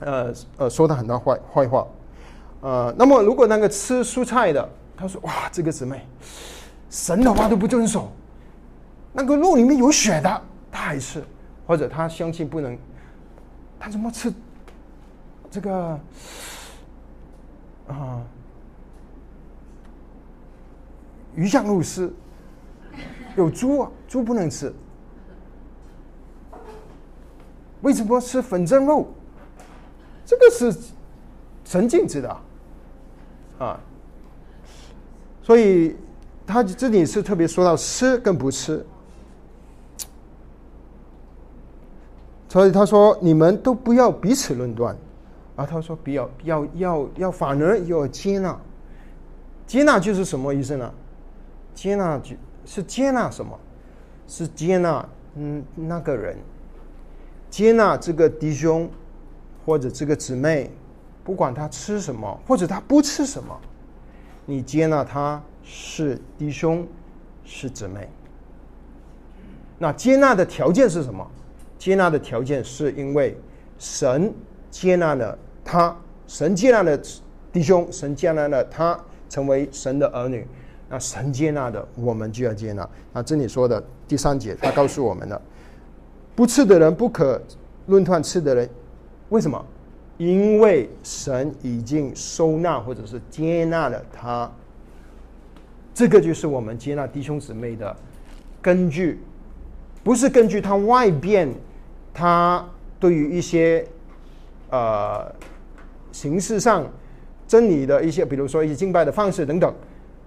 [0.00, 1.86] 呃呃说他很多坏坏话，
[2.60, 4.68] 呃，那么如果那个吃蔬菜的。
[4.96, 6.06] 他说：“哇，这个姊妹，
[6.88, 8.12] 神的话都不遵守，
[9.12, 11.20] 那个肉里面有血的，他还吃，
[11.66, 12.78] 或者他相信不能，
[13.76, 14.32] 他怎么吃
[15.50, 15.98] 这个
[17.88, 18.22] 啊？
[21.34, 22.14] 鱼香肉丝
[23.36, 24.72] 有猪啊，猪不能吃，
[27.82, 29.06] 为什么吃粉蒸肉？
[30.24, 30.74] 这个是
[31.64, 32.36] 神禁止的
[33.58, 33.80] 啊。”
[35.42, 35.94] 所以
[36.46, 38.84] 他这里是特别说到吃跟不吃，
[42.48, 44.96] 所以他说你们都不要彼此论断，
[45.56, 48.58] 啊，他说不要要要要反而要接纳，
[49.66, 50.90] 接纳就是什么意思呢？
[51.74, 53.58] 接纳就是接纳什么？
[54.26, 56.38] 是接纳嗯那个人，
[57.50, 58.88] 接纳这个弟兄
[59.66, 60.70] 或者这个姊妹，
[61.22, 63.54] 不管他吃什么或者他不吃什么。
[64.46, 66.86] 你接纳他是弟兄，
[67.44, 68.08] 是姊妹。
[69.78, 71.30] 那接纳的条件是什么？
[71.78, 73.38] 接纳的条件是因为
[73.78, 74.32] 神
[74.70, 75.94] 接纳了他，
[76.26, 76.98] 神接纳了
[77.52, 78.98] 弟兄，神接纳了他
[79.28, 80.46] 成为神的儿女。
[80.94, 82.88] 那神接纳的，我们就要接纳。
[83.12, 85.42] 那这里说的第三节，他告诉我们了：
[86.36, 87.42] 不吃的人不可
[87.86, 88.70] 论断吃的人，
[89.30, 89.60] 为什么？
[90.18, 94.48] 因为神已经收纳或者是接纳了他，
[95.92, 97.96] 这个就是我们接纳弟兄姊妹的
[98.62, 99.18] 根据，
[100.04, 101.52] 不是根据他外边
[102.12, 102.64] 他
[103.00, 103.84] 对于一些
[104.70, 105.28] 呃
[106.12, 106.86] 形式上
[107.48, 109.74] 真理的一些，比如说一些敬拜的方式等等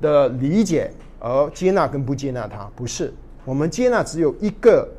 [0.02, 3.14] 的理解而接纳跟不接纳他，不是。
[3.46, 4.90] 我们接纳只有一个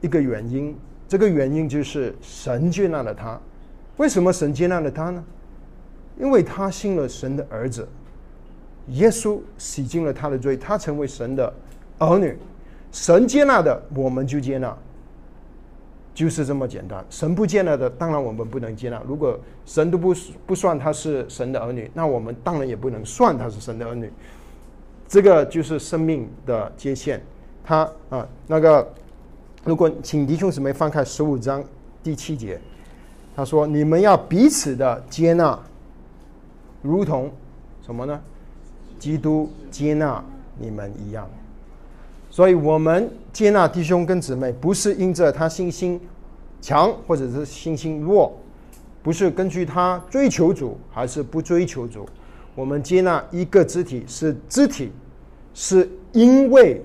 [0.00, 0.76] 一个原因。
[1.08, 3.38] 这个原因就是神接纳了他，
[3.98, 5.22] 为什么神接纳了他呢？
[6.18, 7.86] 因为他信了神的儿子，
[8.88, 11.52] 耶稣洗净了他的罪，他成为神的
[11.98, 12.34] 儿女，
[12.92, 14.74] 神接纳的我们就接纳，
[16.14, 17.04] 就是这么简单。
[17.10, 19.02] 神不接纳的，当然我们不能接纳。
[19.06, 20.14] 如果神都不
[20.46, 24.10] 不算他是神的儿女，那我们当然也不能算他是神的儿女。
[25.08, 27.22] 这个就是生命的界限。
[27.64, 28.88] 他啊，那个。
[29.64, 31.62] 如果请弟兄姊妹翻开十五章
[32.02, 32.60] 第七节，
[33.36, 35.56] 他说：“你们要彼此的接纳，
[36.82, 37.30] 如同
[37.80, 38.20] 什么呢？
[38.98, 40.20] 基督接纳
[40.58, 41.30] 你们一样。
[42.28, 46.00] 所以，我们接纳弟兄跟姊妹，不是因着他信心
[46.60, 48.32] 强或者是信心弱，
[49.02, 52.06] 不是根据他追求主还是不追求主。
[52.54, 54.92] 我们接纳一个肢体是肢体，
[55.54, 56.82] 是因为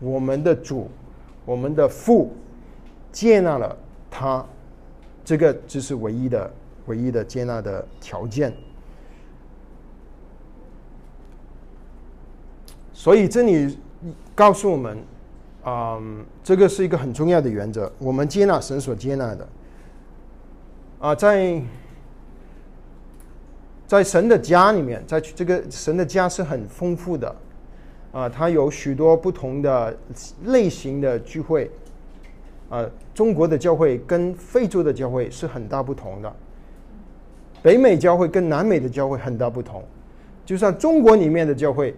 [0.00, 0.88] 我们的主。”
[1.48, 2.30] 我们的父
[3.10, 3.74] 接纳了
[4.10, 4.44] 他，
[5.24, 6.52] 这个就是唯一的、
[6.84, 8.52] 唯一的接纳的条件。
[12.92, 13.78] 所以这里
[14.34, 14.98] 告诉我们，
[15.70, 19.48] 嗯，这个是一个很重要的原则，我们接纳神所接纳的。
[20.98, 21.62] 啊，在
[23.86, 27.36] 在神的家里面，在这个神的家是很丰富的，
[28.12, 29.94] 啊，它有许多不同的
[30.46, 31.70] 类型的聚会，
[32.70, 36.34] 啊，中国的教会跟非洲的教会是很大不同的，
[37.62, 39.84] 北美教会跟南美的教会很大不同，
[40.46, 41.94] 就像中国里面的教会，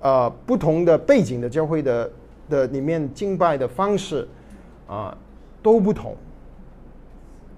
[0.00, 2.10] 啊，不同的背景的教会的
[2.48, 4.26] 的里面敬拜的方式，
[4.86, 5.16] 啊，
[5.62, 6.16] 都不同。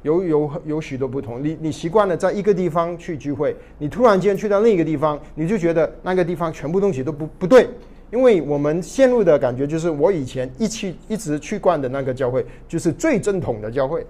[0.03, 7.69] 有有有许多不同，你你习惯了在一个地方去聚会，你突然间去到另一个地方，你就觉得那个地方全部东西都不不对，
[8.13, 14.07] 因为我们陷入的感觉就是我以前一去一直去惯的那个教会就是最正统的教会，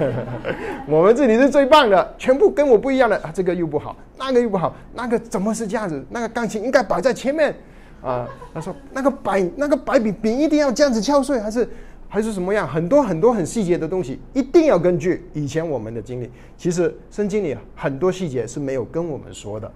[0.88, 6.02] 我们这里是最棒的，全部跟我不一样的啊，这个又不好，那个又不好，那个怎么是这样子？
[6.08, 7.54] 那个钢琴应该摆在前面
[8.02, 11.68] 啊，他说那个摆那个摆饼饼一定要这样子敲碎，还是？
[12.08, 12.68] 还是什么样？
[12.68, 16.30] 很多很多很细节的东西，一定要根据以前我们的经历。
[16.58, 19.72] 其实圣经里很多细节是没有跟我们说的，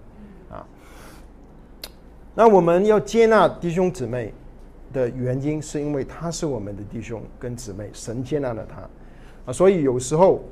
[0.51, 0.61] 啊。
[2.35, 4.35] 那我们要接纳弟兄姊妹
[4.93, 8.83] 的原因，是因为他是我们的弟兄跟姊妹，神接纳了他，
[9.47, 10.45] 啊，所以有时候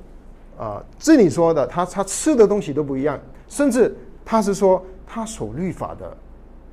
[0.56, 6.16] 啊，这里说的他他吃的东西都不一样，甚至他是说他守律法的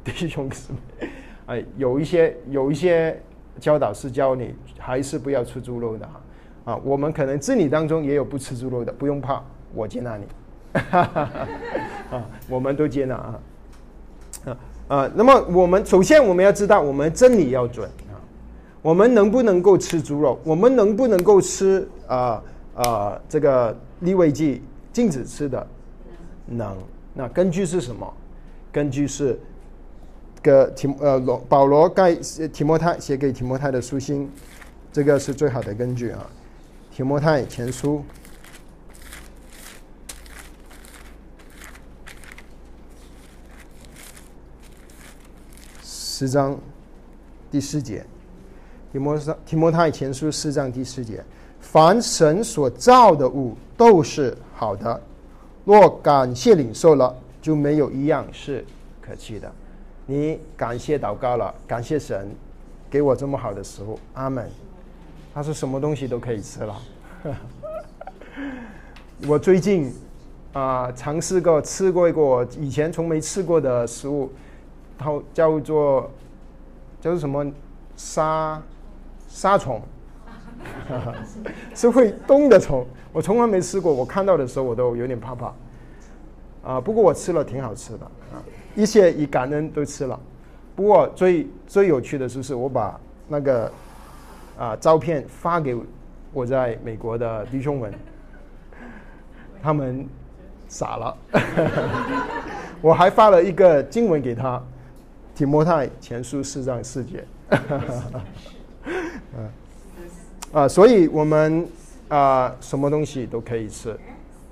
[0.06, 1.10] 弟兄姊妹，
[1.46, 3.22] 哎，有一些有一些。
[3.60, 9.44] 教导是教你还是不要吃猪肉的哈啊，我们可能子女当中也有不吃猪肉的，不用怕，
[9.76, 10.26] 我接纳你，
[10.90, 13.40] 啊，我们都接纳啊
[14.46, 15.12] 啊啊。
[15.14, 18.16] 那么我们首先我们要知道，我们真理要准啊，
[18.82, 20.40] 我们能不能够吃猪肉？
[20.46, 22.42] 我们能不能够吃啊
[22.74, 25.68] 啊这个利未剂禁止吃的？
[26.48, 26.76] 能。
[27.14, 28.12] 那根据是什么？
[28.72, 29.38] 根据是。
[30.41, 32.15] 个提呃罗保罗盖
[32.51, 34.30] 提摩太写给提摩太的书信，
[34.91, 36.27] 这个是最好的根据啊。
[36.91, 38.04] 提摩太前书
[45.84, 46.58] 十章
[47.49, 48.06] 第四节，
[48.91, 51.23] 提摩提摩太前书四章第四节，
[51.60, 55.01] 凡神所造的物都是好的，
[55.65, 58.65] 若感谢领受了，就没有一样是
[59.01, 59.51] 可弃的。
[60.06, 62.30] 你感谢祷告了，感谢神
[62.90, 64.50] 给我这么好的食物，阿门。
[65.34, 66.82] 他说什么东西都可以吃了。
[69.28, 69.94] 我最近
[70.52, 74.30] 啊尝试过吃过一个我以前从没吃过的食物，
[74.98, 76.12] 它叫做
[77.00, 77.50] 叫做什么
[77.96, 78.62] 沙
[79.30, 79.82] 沙虫，
[81.74, 82.86] 是会动的虫。
[83.14, 85.54] 我从来没吃过，我看到的时候我都有点怕怕。
[86.64, 88.12] 啊，不过我吃了挺好吃的。
[88.76, 90.20] 一切以感恩都吃了，
[90.76, 93.72] 不过最最有趣的就是我把那个
[94.58, 95.76] 啊照片发给
[96.32, 97.94] 我在美国的弟兄们，
[99.62, 100.08] 他们
[100.70, 101.18] 傻了。
[102.82, 104.58] 我还发了一个经文给他，
[105.36, 107.26] 《提摩太前书》四章四节。
[110.54, 111.68] 啊，所以我们
[112.08, 113.96] 啊什么东西都可以吃，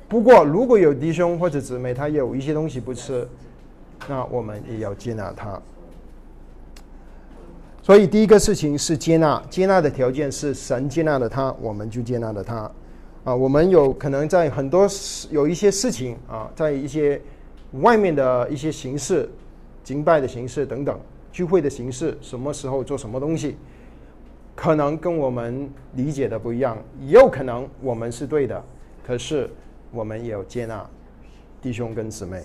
[0.08, 3.28] 不过如果有弟兄或者姊妹他有一些东西不吃。
[4.08, 5.62] 那我们也要接纳他，
[7.84, 12.72] 所以第一个事情是接纳，接纳的条件是神接纳了他，我们就接纳了他。
[13.26, 14.88] 啊，我们有可能在很多
[15.30, 17.22] 有一些事情啊，在一些
[17.74, 19.30] 外面的一些形式、
[19.84, 20.98] 敬拜的形式等等、
[21.32, 23.58] 聚会的形式，什么时候做什么东西，
[24.56, 28.64] 可能跟我们理解的不一样，也有可能我们是对的，
[29.06, 29.50] 可是
[29.92, 30.90] 我们也要接纳
[31.62, 32.42] 弟兄跟姊妹。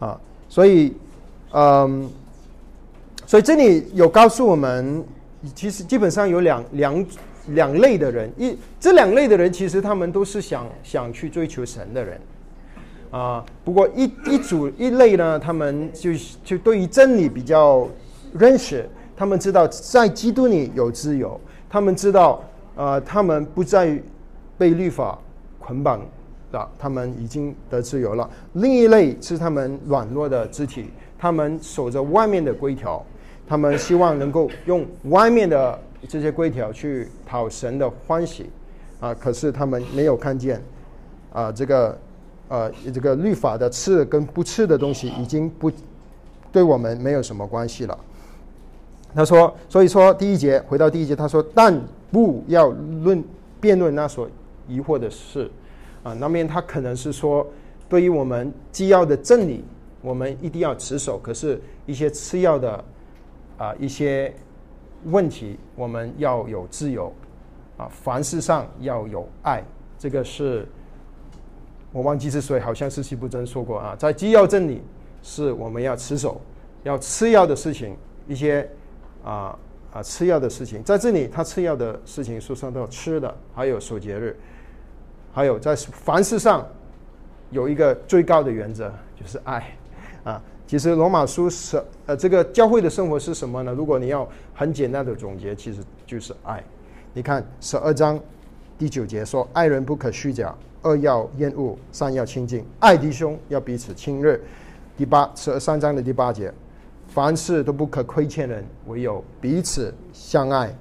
[0.00, 0.92] 啊，所以，
[1.52, 2.10] 嗯，
[3.26, 5.04] 所以这里有告诉我们，
[5.54, 7.06] 其实基本上有两两
[7.48, 12.20] 两类的人，一这两类的人其实他们都是想想去追求神的人，
[13.10, 16.10] 啊，不过一一组一类呢，他们就
[16.42, 17.86] 就对于真理比较
[18.32, 22.42] 认识，他们知道在基督里有自由，他们知道，
[22.74, 24.00] 呃，他们不再
[24.56, 25.18] 被律法
[25.58, 26.00] 捆绑。
[26.52, 28.28] 啊，他们已经得自由了。
[28.54, 33.04] 另一类是他们软弱的肢体，他们守着外面的规条，
[33.46, 38.50] 他们希望能够用外面的这些规条去讨神的欢喜，
[38.98, 40.60] 啊，可是他们没有看见，
[41.32, 41.98] 啊，这个，
[42.48, 45.70] 呃，这个律法的刺跟不刺的东西已经不
[46.50, 47.96] 对我们没有什么关系了。
[49.14, 53.22] 他说，所以说第一节回到第一节，他说，但不要论
[53.60, 54.28] 辩论那所
[54.66, 55.48] 疑惑的事。
[56.02, 57.46] 啊，那边他可能是说，
[57.88, 59.64] 对于我们既要的真理，
[60.02, 61.18] 我们一定要持守。
[61.18, 62.84] 可是，一些次要的
[63.58, 64.34] 啊一些
[65.04, 67.12] 问题，我们要有自由。
[67.76, 69.64] 啊，凡事上要有爱，
[69.98, 70.68] 这个是
[71.92, 74.82] 我忘记是谁，好像是西布真说过啊，在基要真理
[75.22, 76.38] 是我们要持守，
[76.82, 77.96] 要吃药的事情，
[78.28, 78.68] 一些
[79.24, 79.58] 啊
[79.94, 84.38] 啊吃药的事情，在这里他吃药的事情说上到吃的，还有守节日，
[85.32, 86.66] 还有在凡事上
[87.50, 89.76] 有一个最高的原则，就是爱
[90.24, 90.42] 啊。
[90.66, 93.72] 其实罗马书是呃，这个教会的生活是什么呢？
[93.72, 96.62] 如果你要很简单的总结，其实就是爱。
[97.12, 98.18] 你看十二章
[98.78, 104.38] 第九节说：“爱人不可虚假，恶要厌恶，善要亲近，爱弟兄要彼此亲热。”
[104.96, 106.54] 第八十二三章的第八节
[107.08, 110.72] ：“凡事都不可亏欠人，唯有彼此相爱，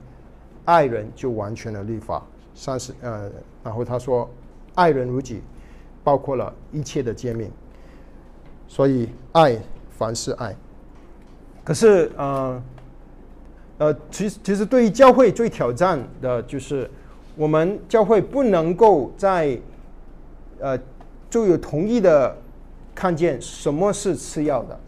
[0.65, 3.31] 爱人就完全的律法。”三十呃，
[3.63, 4.29] 然后他说
[4.75, 5.41] ：“爱人如己，
[6.03, 7.51] 包括了一切的诫命。”
[8.67, 9.59] 所以爱。
[9.99, 10.55] 凡是爱，
[11.61, 12.63] 可是呃
[13.79, 16.89] 呃，其实其实对于教会最挑战的就是，
[17.35, 19.59] 我们教会不能够在
[20.57, 20.79] 呃
[21.29, 22.33] 就有同意的
[22.95, 24.79] 看见什么是次要的。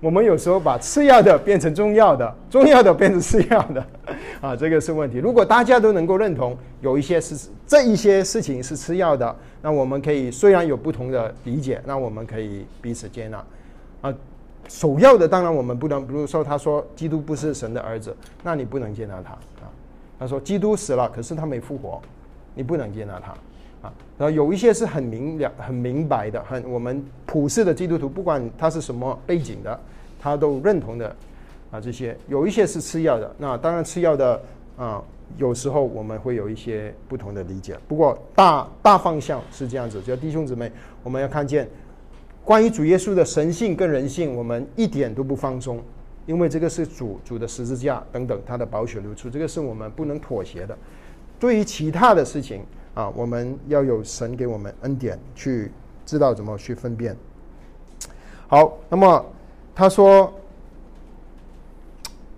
[0.00, 3.86] 我们有时候把次要的变成重要的，重要的变成次要的，
[4.40, 5.18] 啊，这个是问题。
[5.18, 13.44] 如果大家都能够认同有一些是这一些事情是次要的，那我们可以虽然有不同的理解，那我们可以彼此接纳。
[14.00, 14.14] 啊，
[14.68, 19.68] 首要的当然我们不能，比如说他说基督不是神的儿子，那你不能接纳他啊。
[20.18, 22.00] 他说基督死了，可是他没复活，
[22.54, 23.34] 你不能接纳他
[23.82, 23.92] 啊。
[24.18, 29.80] 然后有一些是很明了、很明白的，很我们普世的基督徒，不管他是什么背景的，
[30.20, 31.14] 他都认同的
[31.70, 31.80] 啊。
[31.80, 34.42] 这些有一些是次要的，那当然次要的
[34.76, 35.02] 啊，
[35.36, 37.78] 有时候我们会有一些不同的理解。
[37.86, 40.70] 不过大大方向是这样子，就弟兄姊妹，
[41.02, 41.68] 我们要看见。
[42.42, 45.78] 关于主耶稣的神性跟人性，我们一点都不放松，
[46.26, 50.76] 因为这个是主主的十字架等等，他的宝血流出，这个是我们不能妥协的。
[51.38, 52.62] 对于其他的事情
[53.00, 55.72] 啊，我们要有神给我们恩典，去
[56.04, 57.16] 知道怎么去分辨。
[58.46, 59.24] 好，那么
[59.74, 60.32] 他说，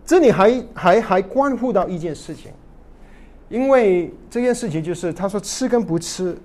[0.06, 2.52] 这里还还还关乎到一件事情，
[3.48, 6.36] 因为这件事情就是他说吃跟不吃，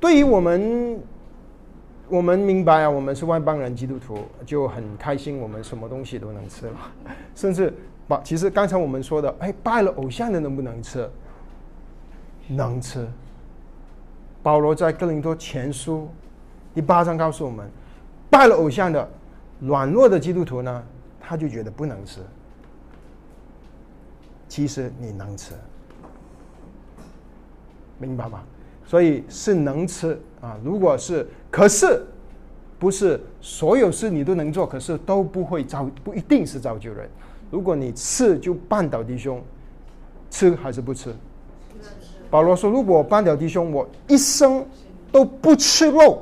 [0.00, 1.00] 对于我们。
[2.06, 6.72] 我们明白啊，我们是外邦人，基督徒就很开心，我们什么东西都能吃了，
[7.34, 7.72] 甚至
[8.06, 11.08] 把其实刚才我们说的，哎，拜了偶像的能不能吃？
[12.48, 13.06] 能吃。
[14.42, 16.08] 保罗在哥林多前书
[16.74, 17.68] 第八章告诉我们，
[18.30, 19.08] 拜了偶像的
[19.60, 20.82] 软弱的基督徒呢，
[21.20, 22.20] 他就觉得不能吃。
[24.48, 25.54] 其实你能吃，
[27.98, 28.42] 明白吗？
[28.86, 30.58] 所以是能吃啊！
[30.62, 32.04] 如果是，可是
[32.78, 37.08] 不是所有事你都能做，可是都不会造，不一定是造就人。
[37.50, 39.42] 如果你吃就绊倒弟兄，
[40.30, 41.16] 吃还是不吃？
[42.34, 44.66] 保罗说：“如果我绊倒弟兄，我一生
[45.12, 46.20] 都不吃肉。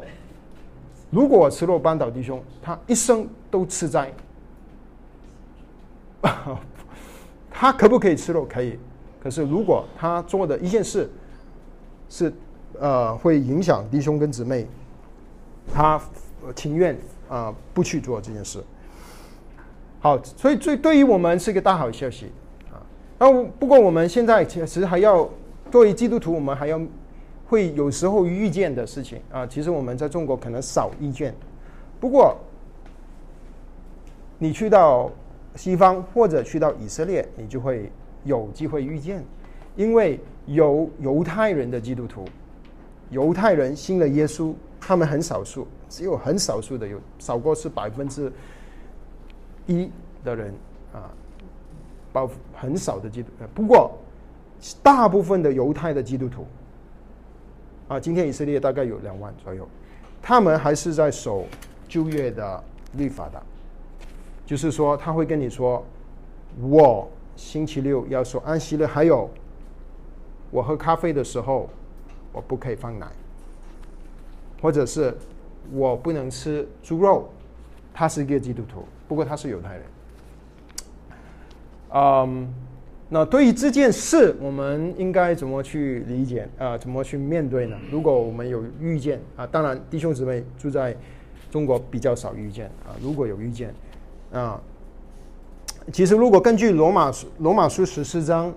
[1.08, 4.12] 如果我吃肉绊倒弟兄，他一生都吃斋。
[7.50, 8.44] 他可不可以吃肉？
[8.44, 8.78] 可以。
[9.22, 11.10] 可是如果他做的一件事
[12.10, 12.30] 是……
[12.78, 14.66] 呃，会影响弟兄跟姊妹，
[15.72, 15.98] 他
[16.54, 16.94] 情愿
[17.30, 18.62] 啊不去做这件事。
[20.00, 22.30] 好，所以最对于我们是一个大好消息
[22.70, 22.76] 啊。
[23.18, 25.26] 那不过我们现在其实还要
[25.72, 26.78] 作为基督徒，我们还要
[27.46, 29.46] 会有时候遇见的事情啊。
[29.46, 31.34] 其实我们在中国可能少遇见，
[31.98, 32.36] 不过
[34.38, 35.10] 你去到
[35.56, 37.90] 西方或者去到以色列，你就会
[38.24, 39.24] 有机会遇见，
[39.74, 42.26] 因为有犹太人的基督徒。
[43.08, 48.30] 犹太人信了耶稣，他们很少数，只有很少数的有少过是百分之
[49.66, 49.90] 一
[50.22, 50.54] 的人
[50.92, 51.08] 啊，
[52.12, 53.30] 包很少的基督。
[53.54, 53.90] 不过
[54.82, 56.46] 大部分的犹太的基督徒
[57.88, 59.68] 啊，今天以色列大概有两万左右，
[60.20, 61.44] 他们还是在守
[61.88, 63.42] 旧约的律法的，
[64.46, 65.84] 就是说他会跟你说，
[66.60, 69.28] 我星期六要守安息日，还有
[70.50, 71.68] 我喝咖啡的时候。
[72.34, 73.06] 我不可以放奶，
[74.62, 75.14] 或者是
[75.70, 77.28] 我不能吃猪肉。
[77.92, 79.82] 他是一个基督徒，不过他是犹太人。
[81.90, 82.54] 嗯，
[83.12, 86.78] 那对于这件事，我们应该怎么去理解啊？
[86.78, 87.76] 怎么去面对呢？
[87.90, 90.96] 如果我们有遇见啊，当然弟兄姊妹住在
[91.50, 92.96] 中国比较少遇见啊。
[93.02, 93.74] 如果有遇见
[94.32, 94.58] 啊，
[95.92, 98.52] 其实如果根据罗马罗马书十四章。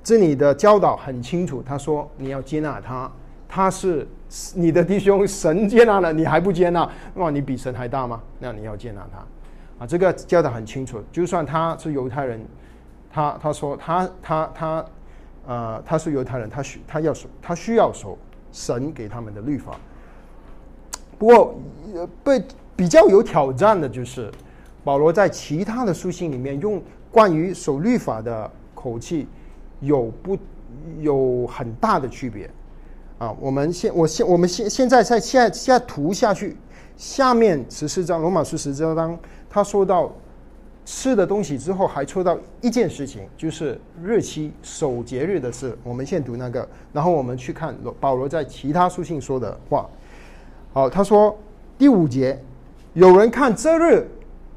[0.00, 3.12] 这里的教导很清楚，他说你要接纳他，
[3.46, 4.08] 他是
[4.54, 8.22] 你的弟兄，神接纳了你还不接纳，哇，你比神还大吗？
[8.38, 9.18] 那你要接纳他。
[9.84, 10.98] 啊，这个教的很清楚。
[11.12, 12.40] 就算他是犹太人，
[13.18, 14.84] 他他说他他他，
[15.44, 18.16] 呃，他是犹太人，他需他要守，他需要守
[18.52, 19.72] 神给他们的律法。
[21.18, 21.58] 不过，
[22.22, 22.40] 被
[22.76, 24.30] 比较有挑战的就是
[24.84, 29.26] 保罗在其他的书信里面用关于守律法的口气
[29.80, 30.38] 有不
[31.00, 32.48] 有很大的区别
[33.18, 33.34] 啊。
[33.40, 36.56] 我们现我现我们现现在在下下图下去，
[36.96, 39.18] 下面十四章罗马书十四章。
[39.50, 40.12] 他说到
[40.90, 45.76] 吃的东西之后，还抽到一件事情，就是日期守节日的事。
[45.84, 49.86] 我们先读那个，然后我们去看保罗在其他书信说的话。
[50.72, 51.38] 好，他说
[51.76, 52.42] 第五节，
[52.94, 54.08] 有人看这日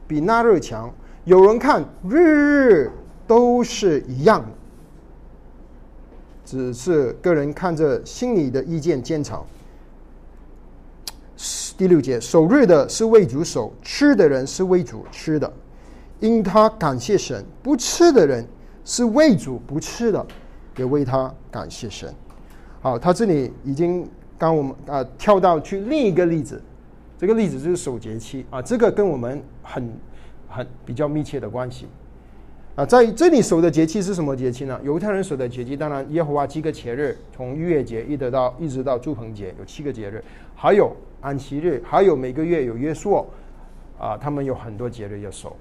[0.07, 0.89] 比那日强，
[1.25, 2.91] 有人看日日
[3.27, 4.49] 都是一样，
[6.45, 9.45] 只是个人看着心里的意见坚长。
[11.77, 15.51] 第六节，守日的是为主守，吃的人是为主吃的，
[16.21, 18.47] 因他感谢神；不吃的人
[18.85, 20.25] 是为主不吃的，
[20.77, 22.13] 也为他感谢神。
[22.79, 26.61] 好，他这里已经刚我们啊跳到去另一个例子，
[27.17, 29.93] 这个例子就是守节期啊，这个跟我们很
[30.47, 31.87] 很比较密切的关系
[32.75, 34.79] 啊，在这里守的节期是什么节期呢？
[34.83, 40.23] 犹太人守的节期，当然耶和华七个节日，从逾越节一直到一直到祝棚节，有七个节日，
[40.55, 40.95] 还有。
[41.23, 43.23] 安息日还有每个月有约束，
[43.99, 45.55] 啊，他们有很多节日要守。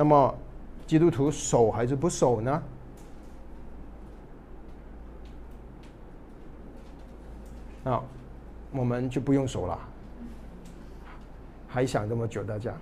[0.00, 0.34] 那么
[0.86, 2.62] 基督徒守还是不守呢？
[7.84, 8.02] 那
[8.72, 9.78] 我们就不用守了。
[11.68, 12.72] 还想这么久，大家？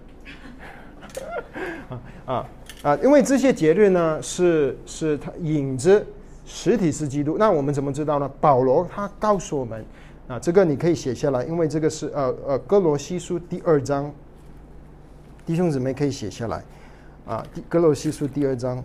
[2.27, 2.47] 啊
[2.85, 2.97] 啊！
[3.03, 6.07] 因为这些节日呢，是是它影子，
[6.47, 7.37] 实体是基督。
[7.37, 8.31] 那我们怎么知道呢？
[8.41, 9.85] 保罗他告诉我们。
[10.29, 14.09] 啊，这个你可以写下来，因为这个是呃呃哥罗西书第二章，
[15.45, 16.63] 弟兄姊妹可以写下来，
[17.29, 18.83] 啊，格罗西书第二章，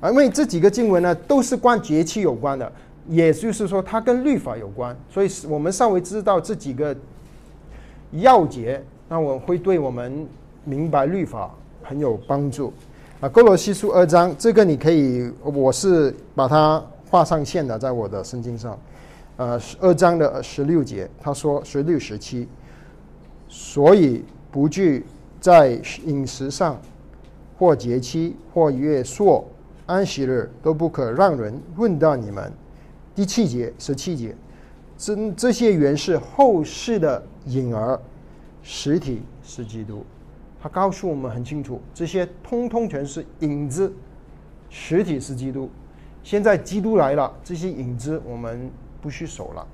[0.00, 2.72] 啊，因为这几个经文呢都是关节气有关的，
[3.06, 6.96] 也就是说它跟律法有关，所以我们稍微知道这几个
[8.12, 10.26] 要节，那我会对我们
[10.64, 12.72] 明白律法很有帮助。
[13.20, 18.78] 啊，格罗西书二章，这个你可以，我是把它画上线的，在我的圣经上。
[19.36, 22.48] 呃，二章的十六节，他说十六十七，
[23.48, 25.04] 所以不惧
[25.40, 26.80] 在饮食上，
[27.62, 29.48] 或节期，或月朔、
[29.86, 32.52] 安息日，都不可让人问到你们。
[33.14, 34.34] 第七节、十七节，
[34.98, 37.96] 这这些原是后世的影儿，
[38.64, 40.04] 实体是基督。
[40.60, 43.92] 他告诉我们很清楚，这些通通全是影子，
[44.68, 45.70] 实体是基督。
[46.24, 48.68] 现在基督来了，这些影子我们。
[49.00, 49.66] 不需守了，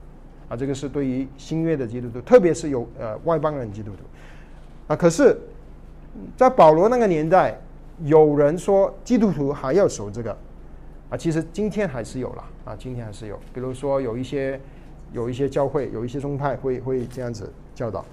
[0.48, 3.98] 啊，这个是对于新约的基督徒，特别是有呃外邦人基督徒，
[4.86, 5.38] 啊，可是，
[6.34, 7.58] 在保罗那个年代，
[8.04, 10.36] 有人说基督徒还要守这个，
[11.10, 14.60] 啊，其实今天还是有了，啊，今天还是有，比如说有一些
[15.12, 18.04] 有一些教会，有一些宗派会会这样子教导。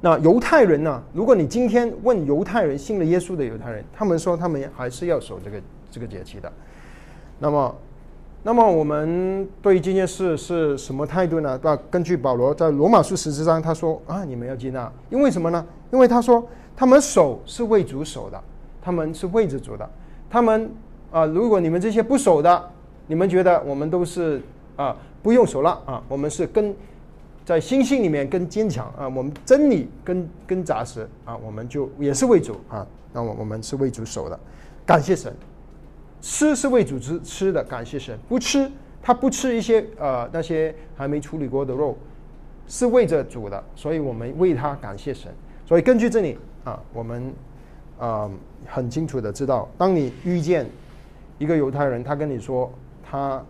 [0.00, 1.02] 那犹太人呢？
[1.12, 6.52] 如果你今天问犹太人信了耶稣的犹太人，他们说他们还是要守这个这个节期的，
[7.38, 7.74] 那么。
[8.46, 11.58] 那么我们对于这件事是什么态度呢？
[11.62, 15.64] 那根据保罗在罗马书十四章，他说啊，你们要接纳，因为什么呢？
[15.90, 18.42] 因为他说他们守是为主守的，
[18.82, 19.88] 他们是为着主的。
[20.28, 20.70] 他们
[21.10, 22.70] 啊，如果你们这些不守的，
[23.06, 24.42] 你们觉得我们都是
[24.76, 26.74] 啊不用守了啊，我们是跟
[27.44, 34.38] 在心性里面更坚强啊，我们真理更更扎实啊，我们就也是为主啊，那我我们是为主守的，
[34.84, 35.32] 感谢神。
[36.20, 38.70] 吃是为主吃吃的，感谢神；不吃，
[39.02, 41.94] 他不吃一些呃那些还没处理过的肉，
[42.66, 45.30] 是为着主的，所以我们为他感谢神。
[45.66, 47.32] 所以根据这里啊，我们
[47.98, 48.30] 啊
[48.66, 50.66] 很清楚的知道，当你遇见
[51.38, 53.42] 一个犹太人，他跟你说他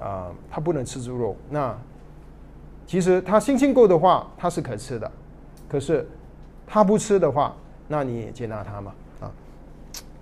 [0.00, 1.76] 啊他不能吃猪肉，那
[2.86, 5.10] 其实他心情够的话，他是可吃的；
[5.68, 6.06] 可是
[6.66, 7.54] 他不吃的话，
[7.88, 8.92] 那你也接纳他嘛。
[9.20, 9.30] 啊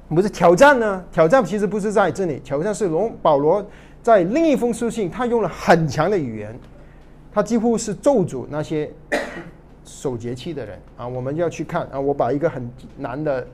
[0.08, 1.02] 不是挑战呢？
[1.10, 3.64] 挑战其实不是在这里，挑战是龙保罗
[4.02, 6.54] 在另一封书信，他用了很强的语言，
[7.32, 8.92] 他几乎是咒诅那些
[9.84, 11.06] 守节期的人啊！
[11.06, 12.00] 我们要去看啊！
[12.00, 13.46] 我把一个很难的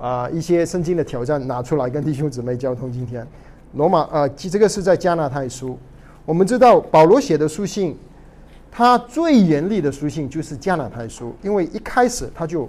[0.00, 2.90] 啊一些圣经的挑战拿出来跟弟兄姊妹交通。
[2.90, 3.26] 今天
[3.74, 5.78] 罗马啊，这个是在加纳太书。
[6.24, 7.96] 我们知道保罗写的书信，
[8.70, 12.68] 他最严厉的书信就是加纳太书，因为一开始他就。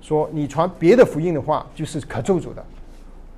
[0.00, 2.64] 说你传别的福音的话，就是可咒诅的，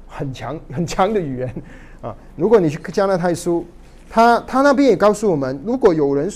[0.06, 1.54] 很强 很强的语言
[2.02, 2.14] 啊！
[2.36, 3.64] 如果你去加拿太书，
[4.10, 6.30] 他他那边也告诉我们，如果有人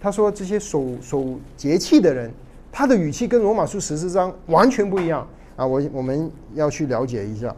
[0.00, 2.30] 他说这些守守节气的人，
[2.70, 5.26] 他的语气跟罗马书十四章完全不一样
[5.56, 5.66] 啊！
[5.66, 7.54] 我我们要去了解一下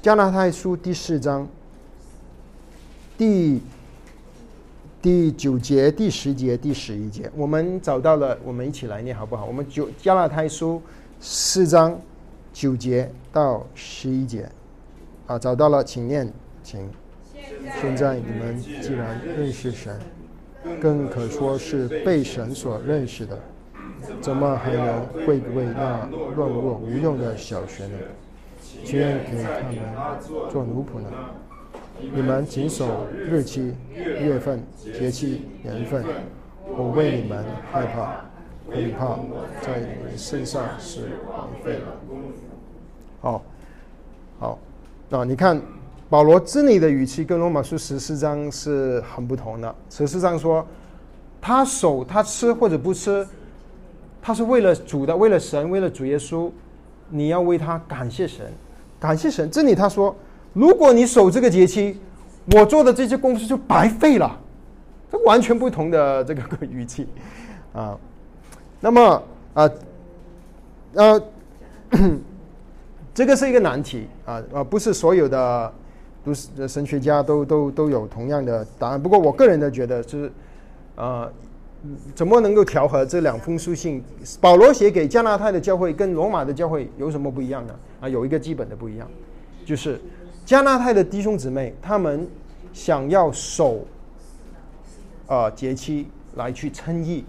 [0.00, 1.46] 加拉太书第四章
[3.18, 3.60] 第
[5.02, 9.44] 第九节、第十节、第十一节，我们找到了，我们一起来念好不好？
[9.44, 10.80] 我们九加拉太书
[11.20, 11.98] 四章
[12.52, 14.48] 九节到十一节
[15.26, 16.32] 啊，找到了，请念，
[16.62, 16.88] 请。
[17.80, 19.98] 现在你们既然认识神，
[20.80, 23.38] 更可说是被神所认识的。
[24.20, 27.98] 怎么还能会为那软弱无用的小学呢？
[28.84, 29.78] 情愿给他们
[30.50, 31.08] 做奴仆呢？
[32.00, 36.02] 你们谨守日期、月份、节气、年份，
[36.64, 38.24] 我为你们害怕，
[38.64, 39.18] 恐怕
[39.60, 42.00] 在你们身上是枉费了。
[43.20, 43.42] 好，
[44.38, 44.58] 好，
[45.10, 45.60] 那，你看
[46.10, 49.72] 保罗这里的语气跟罗马书十四章是很不同的。
[49.88, 50.66] 十四章说，
[51.40, 53.24] 他守他吃或者不吃。
[54.20, 56.50] 他是为了主的，为了神，为了主耶稣，
[57.08, 58.44] 你要为他感谢神，
[58.98, 59.48] 感谢神。
[59.52, 60.14] 这里他说，
[60.52, 61.96] 如果你守这个节期，
[62.56, 64.36] 我做的这些功夫就白费了，
[65.12, 67.06] 这完全不同的这个语气
[67.72, 67.96] 啊。
[68.80, 69.22] 那么
[69.54, 69.70] 啊，
[70.94, 71.22] 呃，
[73.14, 75.72] 这个是一个难题啊啊，不是所有的
[76.24, 79.02] 都是神学家都都都有同样的答案。
[79.02, 80.32] 不过我个人的觉得是，
[80.96, 81.30] 呃。
[82.14, 84.04] 怎么能够调和这两封书信？
[84.38, 87.74] 保罗写给加拿大的教会跟罗马的教会有什么不一样呢？
[88.02, 89.08] 啊，有一个基本的不一样，
[89.64, 89.98] 就是
[90.44, 92.28] 加拿大的弟兄姊妹他们
[92.74, 93.78] 想要守
[95.26, 97.24] 啊节期来去称义；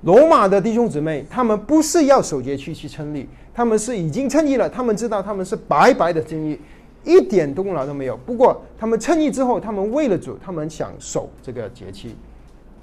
[0.00, 6.58] 罗马的弟兄姊妹他们不是要守节期去称义，他们是已经称义了，他们知道他们是白白的称义，
[7.04, 8.16] 一点功劳都没有。
[8.16, 12.16] 不过他们称义之后，他们为了主，他们想守这个节期。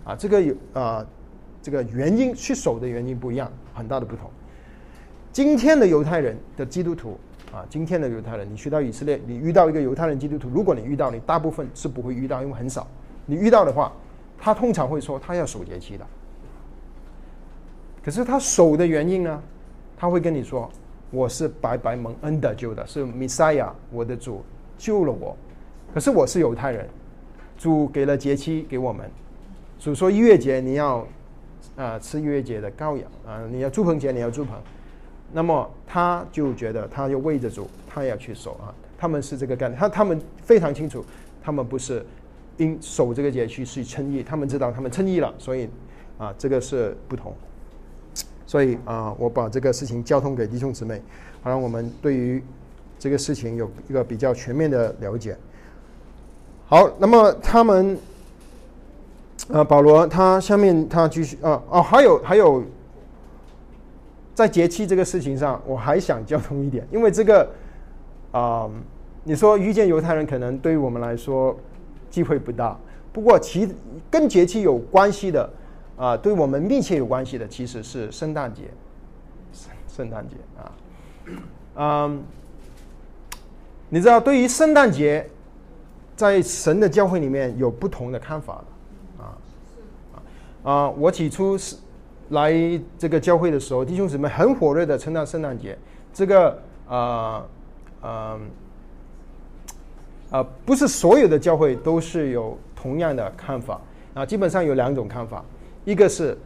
[0.03, 1.05] 啊，这个有啊，
[1.61, 4.30] 这个原因去守的原因不一样，很大的不同。
[5.32, 7.20] 今天的犹太人的基督徒
[7.51, 12.88] 啊，今天的犹太人，你去到以色列，你遇到一个犹太人基督徒，如果你遇到，你大部分是不会遇到，因为很少。
[13.26, 13.91] 你遇到的话，
[14.38, 16.07] 他通常会说他要守节期的。
[18.03, 19.43] 可是他守的原因呢？
[19.97, 20.70] 他会跟你说，
[21.09, 24.43] 我是白白蒙恩的救的，是弥赛亚，我的主
[24.77, 25.35] 救了我。
[25.93, 26.87] 可是我是犹太人，
[27.57, 29.09] 主给了节期给我们。
[29.79, 31.07] 主说，逾越节你要
[31.77, 34.57] 啊吃月节的羔羊啊，你要祝棚节你要祝棚，
[35.31, 38.73] 那么他就觉得他就为着主，他要去守啊。
[38.97, 41.05] 他们是这个概念，他他们非常清楚，
[41.41, 42.05] 他们不是
[42.57, 45.69] 因守这个节去去称义，他们知道他们称义了，所以
[46.17, 47.33] 啊这个是不同。
[48.47, 50.99] 所以啊，我把这个事情交通给弟兄姊妹，
[51.43, 52.43] 好让我们对于
[52.97, 55.37] 这个事情有一个比较全面的了解。
[56.65, 57.95] 好，那么他们。
[59.49, 62.61] 呃，保罗他下面他继续啊哦，还有还有，
[64.33, 67.49] 在节气这个事情上，我还想交通一点，因为这个
[68.31, 68.69] 啊，
[69.23, 71.55] 你说遇见犹太人，可能对于我们来说
[72.09, 72.77] 机会不大。
[73.13, 73.73] 不过其
[74.11, 75.49] 跟节气有关系的
[75.97, 78.69] 啊，对我们密切有关系的，其实是圣诞节，
[79.51, 80.71] 圣圣诞节啊，
[81.75, 82.23] 嗯，
[83.89, 85.27] 你知道对于圣诞节，
[86.15, 88.63] 在神的教会里面有不同的看法。
[89.17, 89.37] 啊
[90.63, 91.75] 啊，我起初是
[92.29, 92.53] 来
[92.97, 95.77] 这个教会的时候，弟兄姊妹很火热的称赞圣诞节。
[96.13, 97.45] 这个啊
[98.01, 98.39] 啊
[100.29, 103.79] 啊，不是所有的教会都是有同样的看法
[104.13, 104.25] 啊。
[104.25, 105.43] 基本上有两种看法，
[105.88, 106.38] 一个是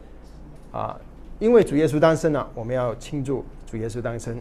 [0.71, 0.95] 啊，
[1.39, 4.39] 因为主耶稣诞生了，我们要庆祝主耶稣诞生。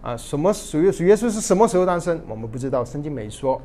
[0.00, 2.18] 啊，什么属于主耶稣是什么时候诞生？
[2.26, 3.60] 我们不知道，圣经没说。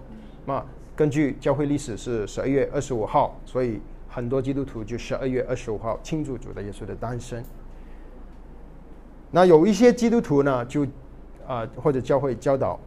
[0.45, 0.61] 那
[0.93, 3.79] 根据教会历史是十二月二十五号，所以。
[4.07, 7.43] 很多基督徒就十二月二十五号庆祝主的耶稣的诞生。
[9.29, 10.87] 那有一些基督徒呢，就
[11.45, 12.79] 啊或者教会教导，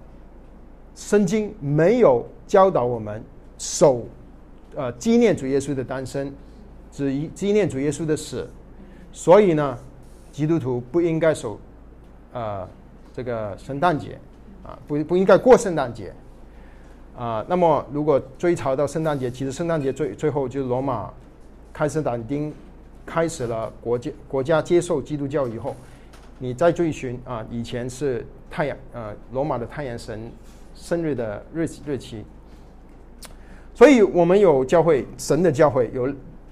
[0.94, 3.22] 圣经没有教导我们
[3.58, 4.06] 守
[4.74, 6.32] 呃纪念主耶稣的诞生，
[6.90, 8.48] 只纪念主耶稣的死，
[9.12, 9.78] 所以呢，
[10.32, 11.58] 基督徒不应该守
[12.32, 12.68] 啊
[13.14, 14.18] 这个圣诞节
[14.64, 16.12] 啊不不应该过圣诞节。
[17.16, 21.12] 啊，那么如果追查到圣诞节，其实圣诞节最最后就是罗马
[21.72, 22.54] 开始但丁
[23.04, 25.74] 开始了国家国家接受基督教以后，
[26.38, 30.30] 你再追寻啊，以前是太阳呃罗马的太阳神
[30.76, 32.24] 生日的日日期，
[33.74, 36.06] 所以我们有教会神的教会有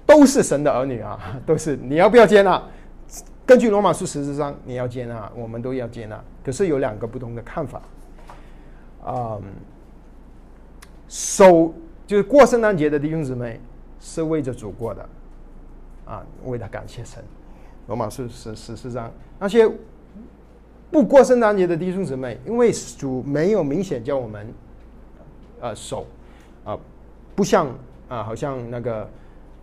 [0.07, 2.59] 都是神的儿女啊， 都是你要不要接纳？
[3.45, 7.81] 根据罗马书十四章你要接纳，我们都要接纳，可是有两个不同的看法，
[9.03, 9.37] 啊。
[11.09, 11.73] 守
[12.05, 13.61] 就是过圣诞节的弟兄姊妹
[13.97, 15.09] 是为着主过的，
[16.05, 17.23] 啊，为了感谢神。
[17.87, 19.65] 罗马书十十四章，那些
[20.91, 24.53] 不过圣诞节的弟兄姊妹，因为主没有明显叫我们，
[25.61, 26.05] 呃，守，
[26.65, 26.77] 啊，
[27.33, 27.67] 不像
[28.09, 29.09] 啊，好像那个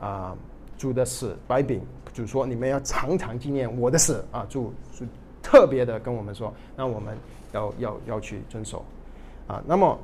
[0.01, 0.37] 啊，
[0.77, 1.81] 主的死白饼，
[2.13, 5.05] 主说你们要常常纪念我的死啊，主主
[5.43, 7.17] 特别的跟我们说，那我们
[7.53, 8.85] 要要要去遵守，
[9.47, 9.99] 啊，那么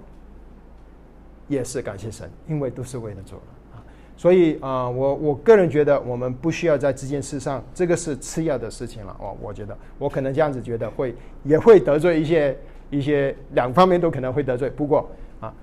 [1.49, 3.37] 也是感谢神，因为都是为了主
[3.73, 3.83] 啊。
[4.17, 9.17] 所以啊，我我个人觉得，我们不需要在这件事上，这个是次要的事情了。
[9.19, 12.57] 哦，我觉得我可能这样子觉得会，也会得罪一些
[12.91, 14.69] 一些两方面都可能会得罪。
[14.69, 15.11] 不过
[15.41, 15.55] 啊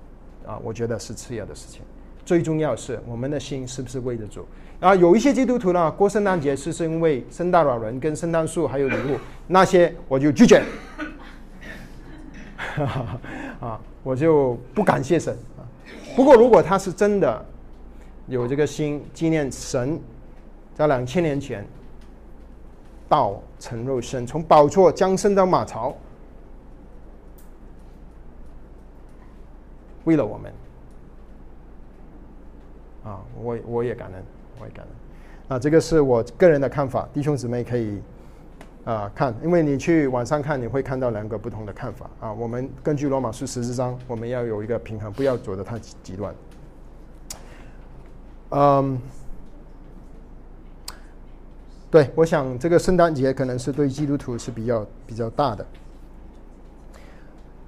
[0.44, 1.82] 啊，我觉得是次要的事情，
[2.28, 4.46] 最重要是我们的心是不是为着主。
[4.80, 9.16] 啊，有一些基督徒呢，过圣诞节是是因为圣诞老人跟圣诞树还有礼物，
[9.46, 10.62] 那些我就拒绝。
[13.58, 15.64] 啊，我就不感谢神啊。
[16.14, 17.46] 不过如果他是真的。
[18.30, 19.98] 有这个心纪念神，
[20.74, 21.66] 在两千年前，
[23.08, 25.96] 道成肉身，从宝座降生到马槽，
[30.04, 30.52] 为了我们，
[33.08, 34.22] 啊，我我也感恩，
[34.60, 38.02] 我也感恩，啊，这个是我个人的看法，弟兄姊妹可以
[38.84, 42.30] 啊看，因为你去网上看，你会看到两个不同的看法啊。
[42.30, 46.34] 我们根据罗马书十四章，我们要有一个平衡，不要走的太极端。
[48.50, 49.00] 嗯，
[51.90, 55.64] 对，我想这个圣诞节可能是对基督徒是比较比较大的。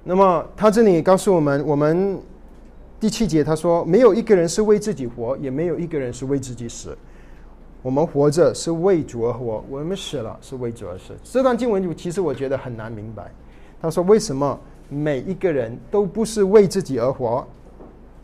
[0.03, 2.19] 那么他这里告诉我们，我们
[3.01, 6.95] 第七节他说，没有一个人是为自己活，也没有一个人是为自己死。
[7.81, 11.15] 我们活着是为主而活，我们死了是为主而死。
[11.23, 13.31] 这段经文其实我觉得很难明白。
[13.81, 17.43] 他说，为什么每一个人都不是为自己而活？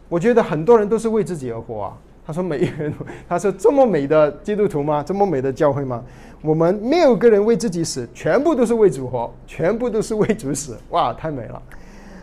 [0.08, 1.98] 我觉得很多人都是为自己而活啊。
[2.24, 2.94] 他说：“每一个人，
[3.28, 5.02] 他说这么美的基督徒吗？
[5.02, 6.04] 这么美的教会吗？
[6.44, 10.78] 我们没有个人为自己死，全部都是为主活，全部都是为主死。
[10.90, 11.64] 哇，太美了！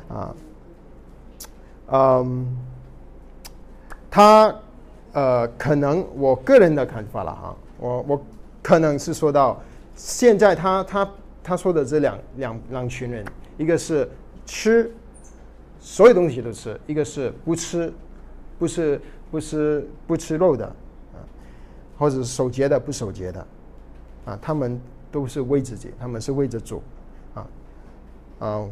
[0.08, 0.34] 啊，
[1.94, 2.46] 嗯，
[4.10, 4.52] 他
[5.12, 8.22] 呃，可能我个人的看法了哈，我我
[8.60, 9.60] 可能是说到
[9.94, 11.10] 现在，他他
[11.42, 13.24] 他说的这两两两群人，
[13.56, 14.08] 一个是
[14.44, 14.92] 吃
[15.78, 17.92] 所有东西都吃，一个是不吃，
[18.58, 21.18] 不是。”不吃不吃肉的，啊，
[21.98, 23.46] 或者是守节的不守节的，
[24.26, 24.80] 啊，他们
[25.10, 26.80] 都是为自己，他们是为着主，
[27.34, 27.46] 啊，
[28.38, 28.64] 啊，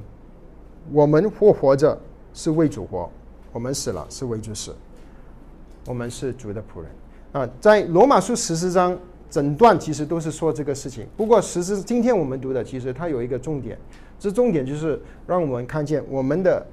[0.92, 1.98] 我们活活着
[2.34, 3.10] 是为主活，
[3.52, 4.74] 我们死了是为主死，
[5.86, 6.90] 我们是主的仆人，
[7.32, 8.98] 啊，在罗马书十四章
[9.30, 13.78] 整段其实都是说这个事情，不过十四今天我们读的其实它有一个重点，
[14.18, 16.66] 这重点就是让我们看见我们的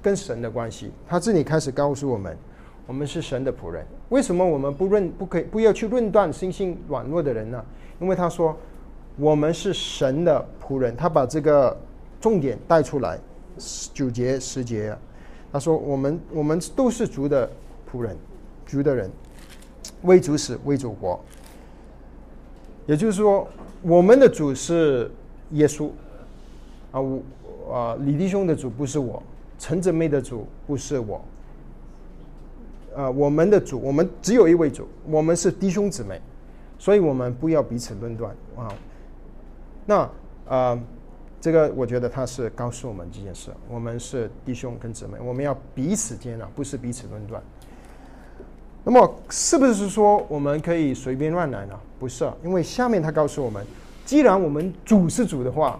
[0.00, 2.36] 跟神的关系，他这里开始告诉我们。
[2.84, 7.64] 我们是神的仆人，为什么我们不论不可以不要去论断心性软弱的人呢？
[8.00, 8.54] 因为他说
[9.16, 11.74] 我们是神的仆人，他把这个
[12.20, 13.16] 重点带出来，
[13.92, 14.96] 九节十节，
[15.52, 17.50] 他说我们我们都是主的
[17.90, 18.16] 仆人，
[18.66, 19.10] 主的人，
[20.02, 21.20] 为主死为主活。
[22.86, 23.46] 也就是说，
[23.82, 25.10] 我们的主是
[25.52, 25.88] 耶稣
[26.90, 27.22] 啊，我
[27.72, 29.22] 啊李弟兄的主不是我，
[29.58, 31.20] 陈姊妹的主不是我。
[32.94, 36.20] 呃，我们的主，我们只有一位主，我们是弟兄姊妹，
[36.78, 38.68] 所以我们不要彼此论断啊。
[39.86, 40.10] 那
[40.46, 40.78] 呃，
[41.42, 47.42] 这个我觉得他是告诉我们这件事，我们是弟兄跟姊妹，我们要彼此接纳，不是彼此论断。
[48.84, 51.78] 那么是不是说我们可以随便乱来呢？
[51.98, 53.66] 不是，因为下面他告诉我们，
[54.04, 55.78] 既然我们主是主的话。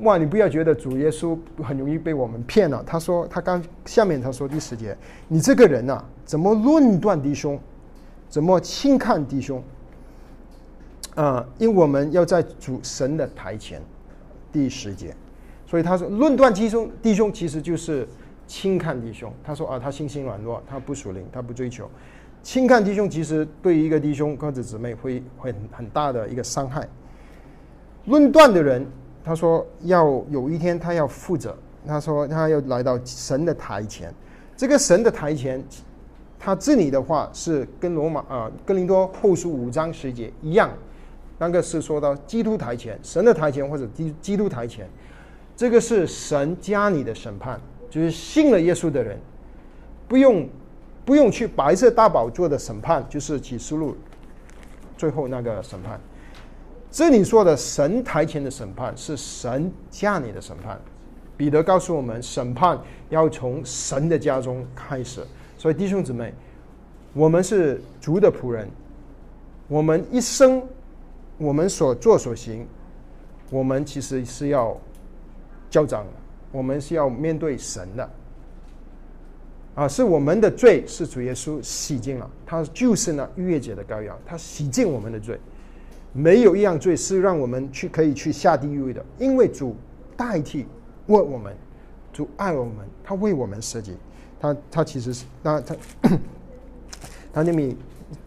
[0.00, 0.18] 哇！
[0.18, 2.84] 你不要觉得主耶稣很容易被我们骗了。
[2.86, 4.94] 他说，他刚下面他说第十节，
[5.26, 7.58] 你这个人呐，怎么论断弟兄，
[8.28, 9.62] 怎么轻看弟兄？
[11.14, 13.80] 啊，因为我们要在主神的台前，
[14.56, 15.14] 第十节，
[15.66, 18.08] 所以他说论断弟兄，弟兄其实就是
[18.46, 19.30] 轻看弟兄。
[19.44, 21.90] 他说啊，他心心软弱，他不属灵，他不追求，
[22.42, 26.88] 轻看弟兄，其实对于一个弟兄或者姊妹会会很很大的一个伤害。
[28.06, 28.86] 论断的人。
[29.28, 31.52] 他说要有一天他要负责。
[31.84, 34.14] 他说他要来到神的台前。
[34.56, 35.60] 这个神的台前，
[36.38, 40.70] 他这里的话是跟罗马啊，跟林多后书五章十节一样。
[41.38, 44.88] 那个是说到基督台前，神的台前或者基基督台前，
[45.56, 47.60] 这个是神加你的审判，
[47.90, 49.18] 就是信了耶稣的人，
[50.08, 50.48] 不用
[51.04, 53.96] 不用去白色大宝座的审判，就是启示录
[54.96, 56.00] 最后那个审判。
[56.90, 60.80] 这里说的神台前的审判是神加你的审判，
[61.36, 62.80] 彼得告诉我们，审判
[63.10, 65.20] 要从神的家中开始。
[65.58, 66.32] 所以弟兄姊妹，
[67.12, 68.66] 我们是主的仆人，
[69.68, 70.62] 我们一生
[71.38, 72.66] 我们所做所行，
[73.50, 74.76] 我们其实是要
[75.68, 76.04] 交账，
[76.50, 78.10] 我们是要面对神的。
[79.74, 85.38] 啊，是我们的罪是主耶稣洗净了，他就是那逾越节的羔羊，他洗净我们的罪，
[86.14, 89.76] 没有一样罪是让我们去可以去下地狱的，因为主
[90.16, 90.64] 代替
[91.08, 91.54] 为我们，
[92.10, 93.98] 主爱我们，他为我们设计，
[94.40, 95.76] 他他其实是那他
[97.30, 97.76] 他那米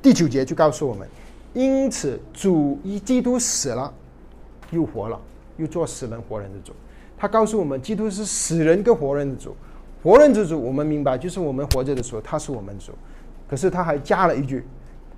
[0.04, 1.08] 第九节就告诉我们，
[1.54, 3.94] 因此主一基督死了，
[4.72, 5.20] 又活了，
[5.58, 6.72] 又做死人活人的主，
[7.18, 9.56] 他告诉我们，基督是死人跟活人的主。
[10.02, 12.94] 活人之主，我们明白，就是我们活着的时候，他是我们主。
[13.50, 14.64] 可是他还加了一句，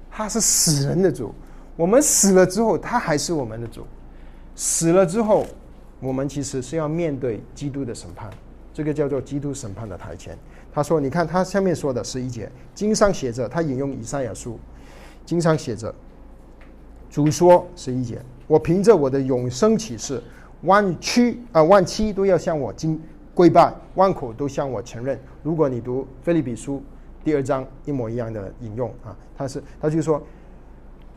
[0.10, 1.34] 他是死人的主。
[1.76, 3.86] 我们死了之后，他还是我们的主。
[4.56, 5.46] 死了之后，
[6.00, 8.30] 我们其实是要面对基督的审判，
[8.74, 10.38] 这个叫做基督审判的台前。
[10.74, 14.58] 他说：“你看，他下面说的十一节，经上写着，他引用以赛亚书，
[15.26, 15.94] 经上写着，
[17.12, 20.24] 主说十一节，我凭着我的永生启示，
[20.62, 23.00] 万屈啊万妻都要向我敬。”
[23.34, 25.18] 跪拜，万口都向我承认。
[25.42, 26.76] 如果你读《菲利比书》
[27.24, 30.22] 第二章，一模一样的引用啊，他是他就说，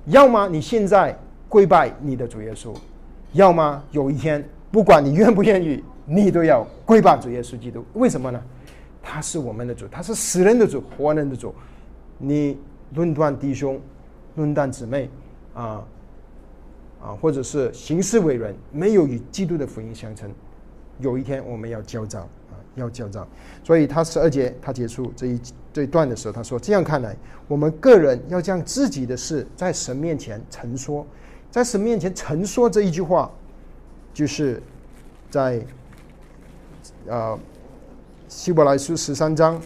[0.06, 1.18] 要么你现在
[1.48, 2.72] 跪拜你的主耶稣，
[3.32, 7.84] 要么有一天，不管你愿不愿意，你都要跪拜主耶稣基督。
[7.94, 8.40] 为什么呢？
[9.02, 11.52] 他是我们的主，他是死人的主，活人的主。
[12.16, 12.56] 你
[12.94, 13.78] 论断弟兄，
[14.36, 15.10] 论断姊妹，
[15.54, 15.84] 啊
[17.00, 20.30] 啊，或者是行事为人，没有与基督的福音相称。
[21.00, 23.26] 有一天我们要交账啊，要交账。
[23.62, 25.40] 所以他十二节他结束这一
[25.72, 27.16] 这一段的时候，他说：“这样看来，
[27.48, 31.06] 我们个人要将自己的事在神面前陈说，
[31.50, 33.30] 在神面前陈说这一句话，
[34.12, 34.62] 就是
[35.30, 35.60] 在
[37.06, 37.38] 呃
[38.28, 39.60] 希伯来书十三章，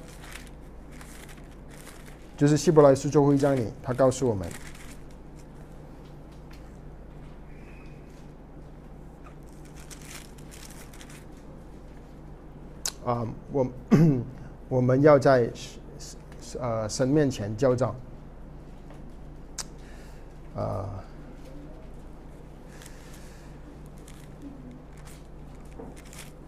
[2.37, 4.49] 就是希伯来书最后一章里，他告诉我们。”
[13.09, 13.67] 啊，我
[14.69, 15.51] 我们要在
[16.61, 17.97] 呃神面前交账，
[20.55, 20.85] 啊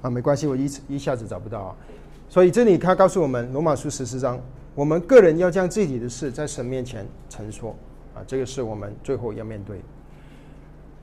[0.02, 1.76] 啊，没关系，我一一下子找不到啊。
[2.28, 4.38] 所以这里他告诉我们，罗马书十四章，
[4.74, 7.74] 我们个人要将自己的事在神面前陈说，
[8.14, 9.80] 啊，这个是我们最后要面对。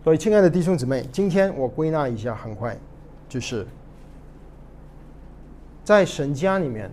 [0.04, 2.78] 所以，亲爱的弟兄姊妹，今天我归纳一下，很快
[3.28, 3.66] 就是。
[5.88, 6.92] 在神家里面，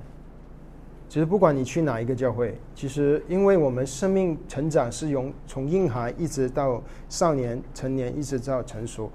[1.09, 9.11] 其实不管你去哪一个教会，其实因为我们生命成长是由从婴孩一直到少年、成年，一直到成熟，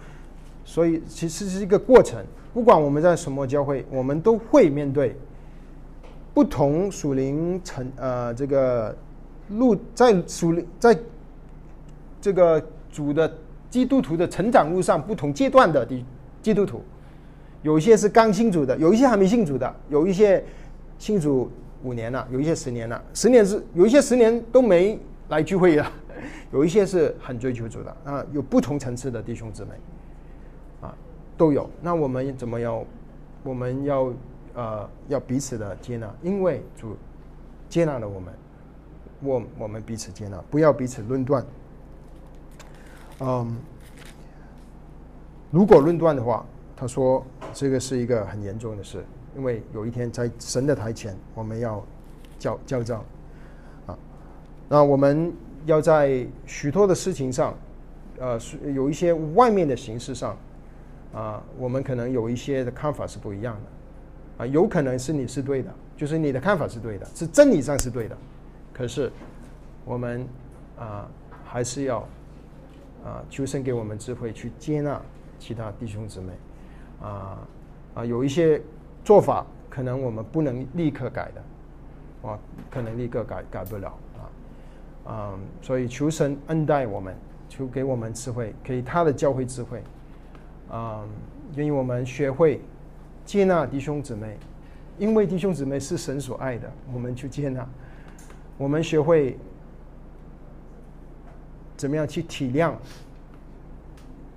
[0.66, 2.22] 所以其实是一个过程。
[2.54, 5.16] 不管我们在什么教会，我们都会面对
[6.34, 8.94] 不同属灵成呃这个
[9.48, 11.00] 路在属灵在
[12.20, 12.62] 这个
[12.92, 13.34] 主的
[13.70, 16.04] 基督徒的成长路上不同阶段的的
[16.42, 16.84] 基督徒。
[17.62, 20.42] 有一些是刚信主的，有一些还没信主的，有一些
[20.98, 21.52] 信主
[21.84, 24.98] 五年了，有一些十年了，十年是有一些十年都没
[25.28, 25.92] 来聚会了，
[26.54, 29.72] 有一些是很追求主的啊，有不同层次的弟兄姊妹，
[30.80, 30.96] 啊，
[31.38, 31.70] 都有。
[31.82, 32.86] 那我们怎么要？
[33.44, 34.14] 我们要
[34.54, 36.96] 呃要彼此的接纳，因为主
[37.68, 38.34] 接纳了我们，
[39.22, 41.46] 我我们彼此接纳，不要彼此论断。
[43.20, 43.58] 嗯，
[45.52, 46.46] 如果论断的话。
[46.80, 47.22] 他说
[47.52, 49.04] ：“这个是一个很严重的事，
[49.36, 51.86] 因为有一天在神的台前，我们要
[52.40, 53.04] 叫叫账
[53.86, 53.98] 啊。
[54.70, 55.34] 那我们
[55.66, 57.54] 要在许多的事情上，
[58.18, 58.40] 呃，
[58.74, 60.38] 有一些外面的形式上
[61.14, 64.48] 啊，我们可能有一些的看法是不一样的啊。
[64.48, 68.18] 有可能是你是对的，就是你的看法是对的，是真理上是对的。
[68.72, 69.12] 可是
[69.84, 70.26] 我们
[70.78, 71.12] 啊，
[71.44, 71.98] 还是要
[73.04, 75.02] 啊，求神给我们智慧去接纳
[75.40, 76.32] 其他弟兄姊妹。”
[77.02, 77.40] 啊
[77.96, 78.62] 啊，有一些
[79.04, 82.40] 做法可能我们不能立刻改的，啊，
[82.70, 84.22] 可能立刻改改不了啊，
[85.08, 87.16] 嗯，所以求神恩待我们，
[87.48, 89.82] 求给我们智慧，给他的教会智慧，
[90.70, 91.06] 啊，
[91.56, 92.62] 愿意我们学会
[93.26, 94.38] 接纳弟兄姊妹，
[94.98, 97.68] 因为弟兄姊妹是神所爱的，我们去接纳，
[98.58, 99.38] 我们学会
[101.78, 102.74] 怎么样去体谅。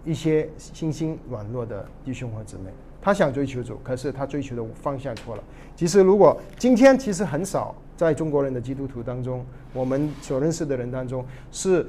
[0.05, 5.45] 一些心心软弱的弟兄和姊妹，他想追求主，可是他追求的方向错了。
[5.77, 11.87] 其实，如果今天其实很少在中国人的基督徒当中，我们所认识的人当中是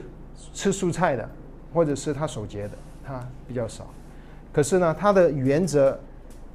[0.53, 1.28] 吃蔬菜的，
[1.74, 2.72] 或者是他守节的，
[3.03, 3.88] 他比较少。
[4.51, 5.99] 可是呢，他的原则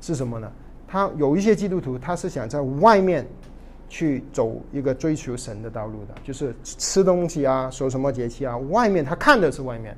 [0.01, 0.51] 是什么呢？
[0.87, 3.27] 他有一些基督徒，他是想在外面
[3.89, 9.97] 去走一个追求神的道路的，就是吃东西啊，守什么节气啊，外面他看的是外面。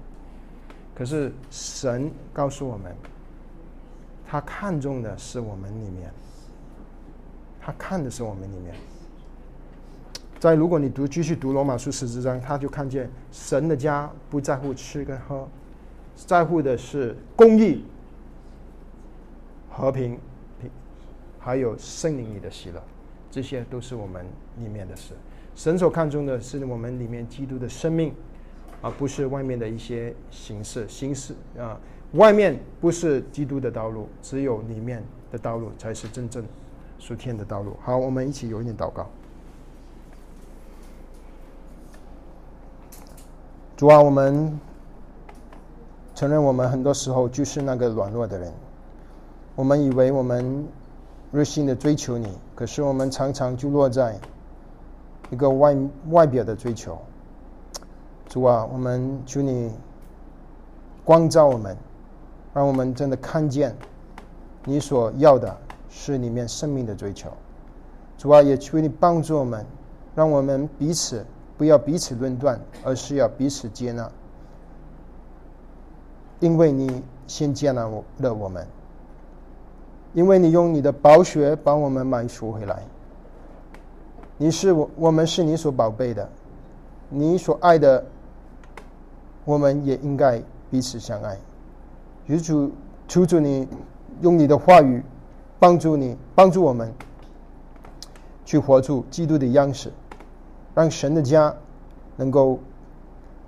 [0.95, 2.95] 可是神告诉我们，
[4.27, 6.13] 他看重的是我们里面，
[7.61, 8.75] 他看的是我们里面。
[10.39, 15.47] 在如果你读继续读罗马书十四章，他就看见神的家不在乎吃跟喝，
[16.17, 17.85] 在乎的是公义、
[19.69, 20.19] 和平、
[20.61, 20.71] 平，
[21.39, 22.83] 还有圣灵里的喜乐，
[23.31, 24.25] 这些都是我们
[24.59, 25.13] 里面的事。
[25.55, 28.15] 神所看重的是我们里面基督的生命，
[28.83, 31.79] 而不是外面的一些形式形式啊。
[32.15, 35.01] 外面不是基督的道路，只有里面
[35.31, 36.45] 的道路才是真正
[36.99, 37.77] 属天的道路。
[37.81, 39.07] 好，我们一起有一点祷告。
[43.77, 44.59] 主啊，我们
[46.15, 48.53] 承认我们很多时候就是那个软弱的人。
[49.55, 50.67] 我们以为我们
[51.31, 54.19] 热心的追求你，可是我们常常就落在
[55.31, 55.77] 一个外
[56.09, 57.01] 外表的追求。
[58.31, 59.73] 主啊，我们求你
[61.05, 61.77] 光照我们，
[62.55, 63.77] 让我们真的看见
[64.65, 65.55] 你所要的
[65.89, 67.29] 是里面生命的追求。
[68.17, 69.67] 主啊，也求你帮助我们，
[70.15, 71.27] 让我们彼此。
[71.59, 74.11] 不要彼此论断，而是要彼此接纳。
[76.39, 78.67] 因为你先接纳了我们，
[80.15, 82.83] 因为你用你的宝血把我们买赎回来。
[84.39, 86.27] 你是我，我们是你所宝贝的，
[87.11, 88.03] 你所爱的，
[89.51, 90.41] 我们也应该
[90.71, 91.37] 彼此相爱。
[92.41, 92.71] 主，
[93.09, 93.67] 求主你
[94.21, 95.03] 用你的话语
[95.59, 96.95] 帮助你，帮助我们
[98.45, 99.93] 去活出基督的样式。
[100.73, 101.53] 让神的家
[102.15, 102.61] 能够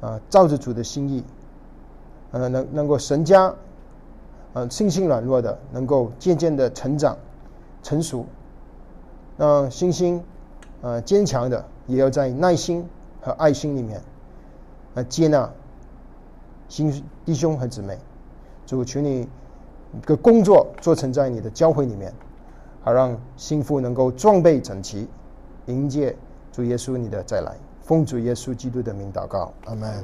[0.00, 1.22] 啊照着主的心意，
[2.32, 3.54] 呃能能够神家
[4.54, 7.16] 呃信心软弱的能够渐渐的成长
[7.80, 8.26] 成熟，
[9.36, 10.20] 让信心
[10.80, 12.84] 呃坚强的也要在耐心
[13.20, 14.02] 和爱心里面
[14.94, 15.48] 来接纳
[16.72, 16.90] 兄
[17.26, 17.98] 弟兄和姊妹，
[18.64, 19.28] 主求你
[20.06, 22.10] 个工作做成在你的教会里面，
[22.80, 25.06] 好让心腹能够装备整齐，
[25.66, 26.16] 迎接。
[26.50, 30.02] 主耶稣，你的再来，奉主耶稣基督的名祷告，阿门。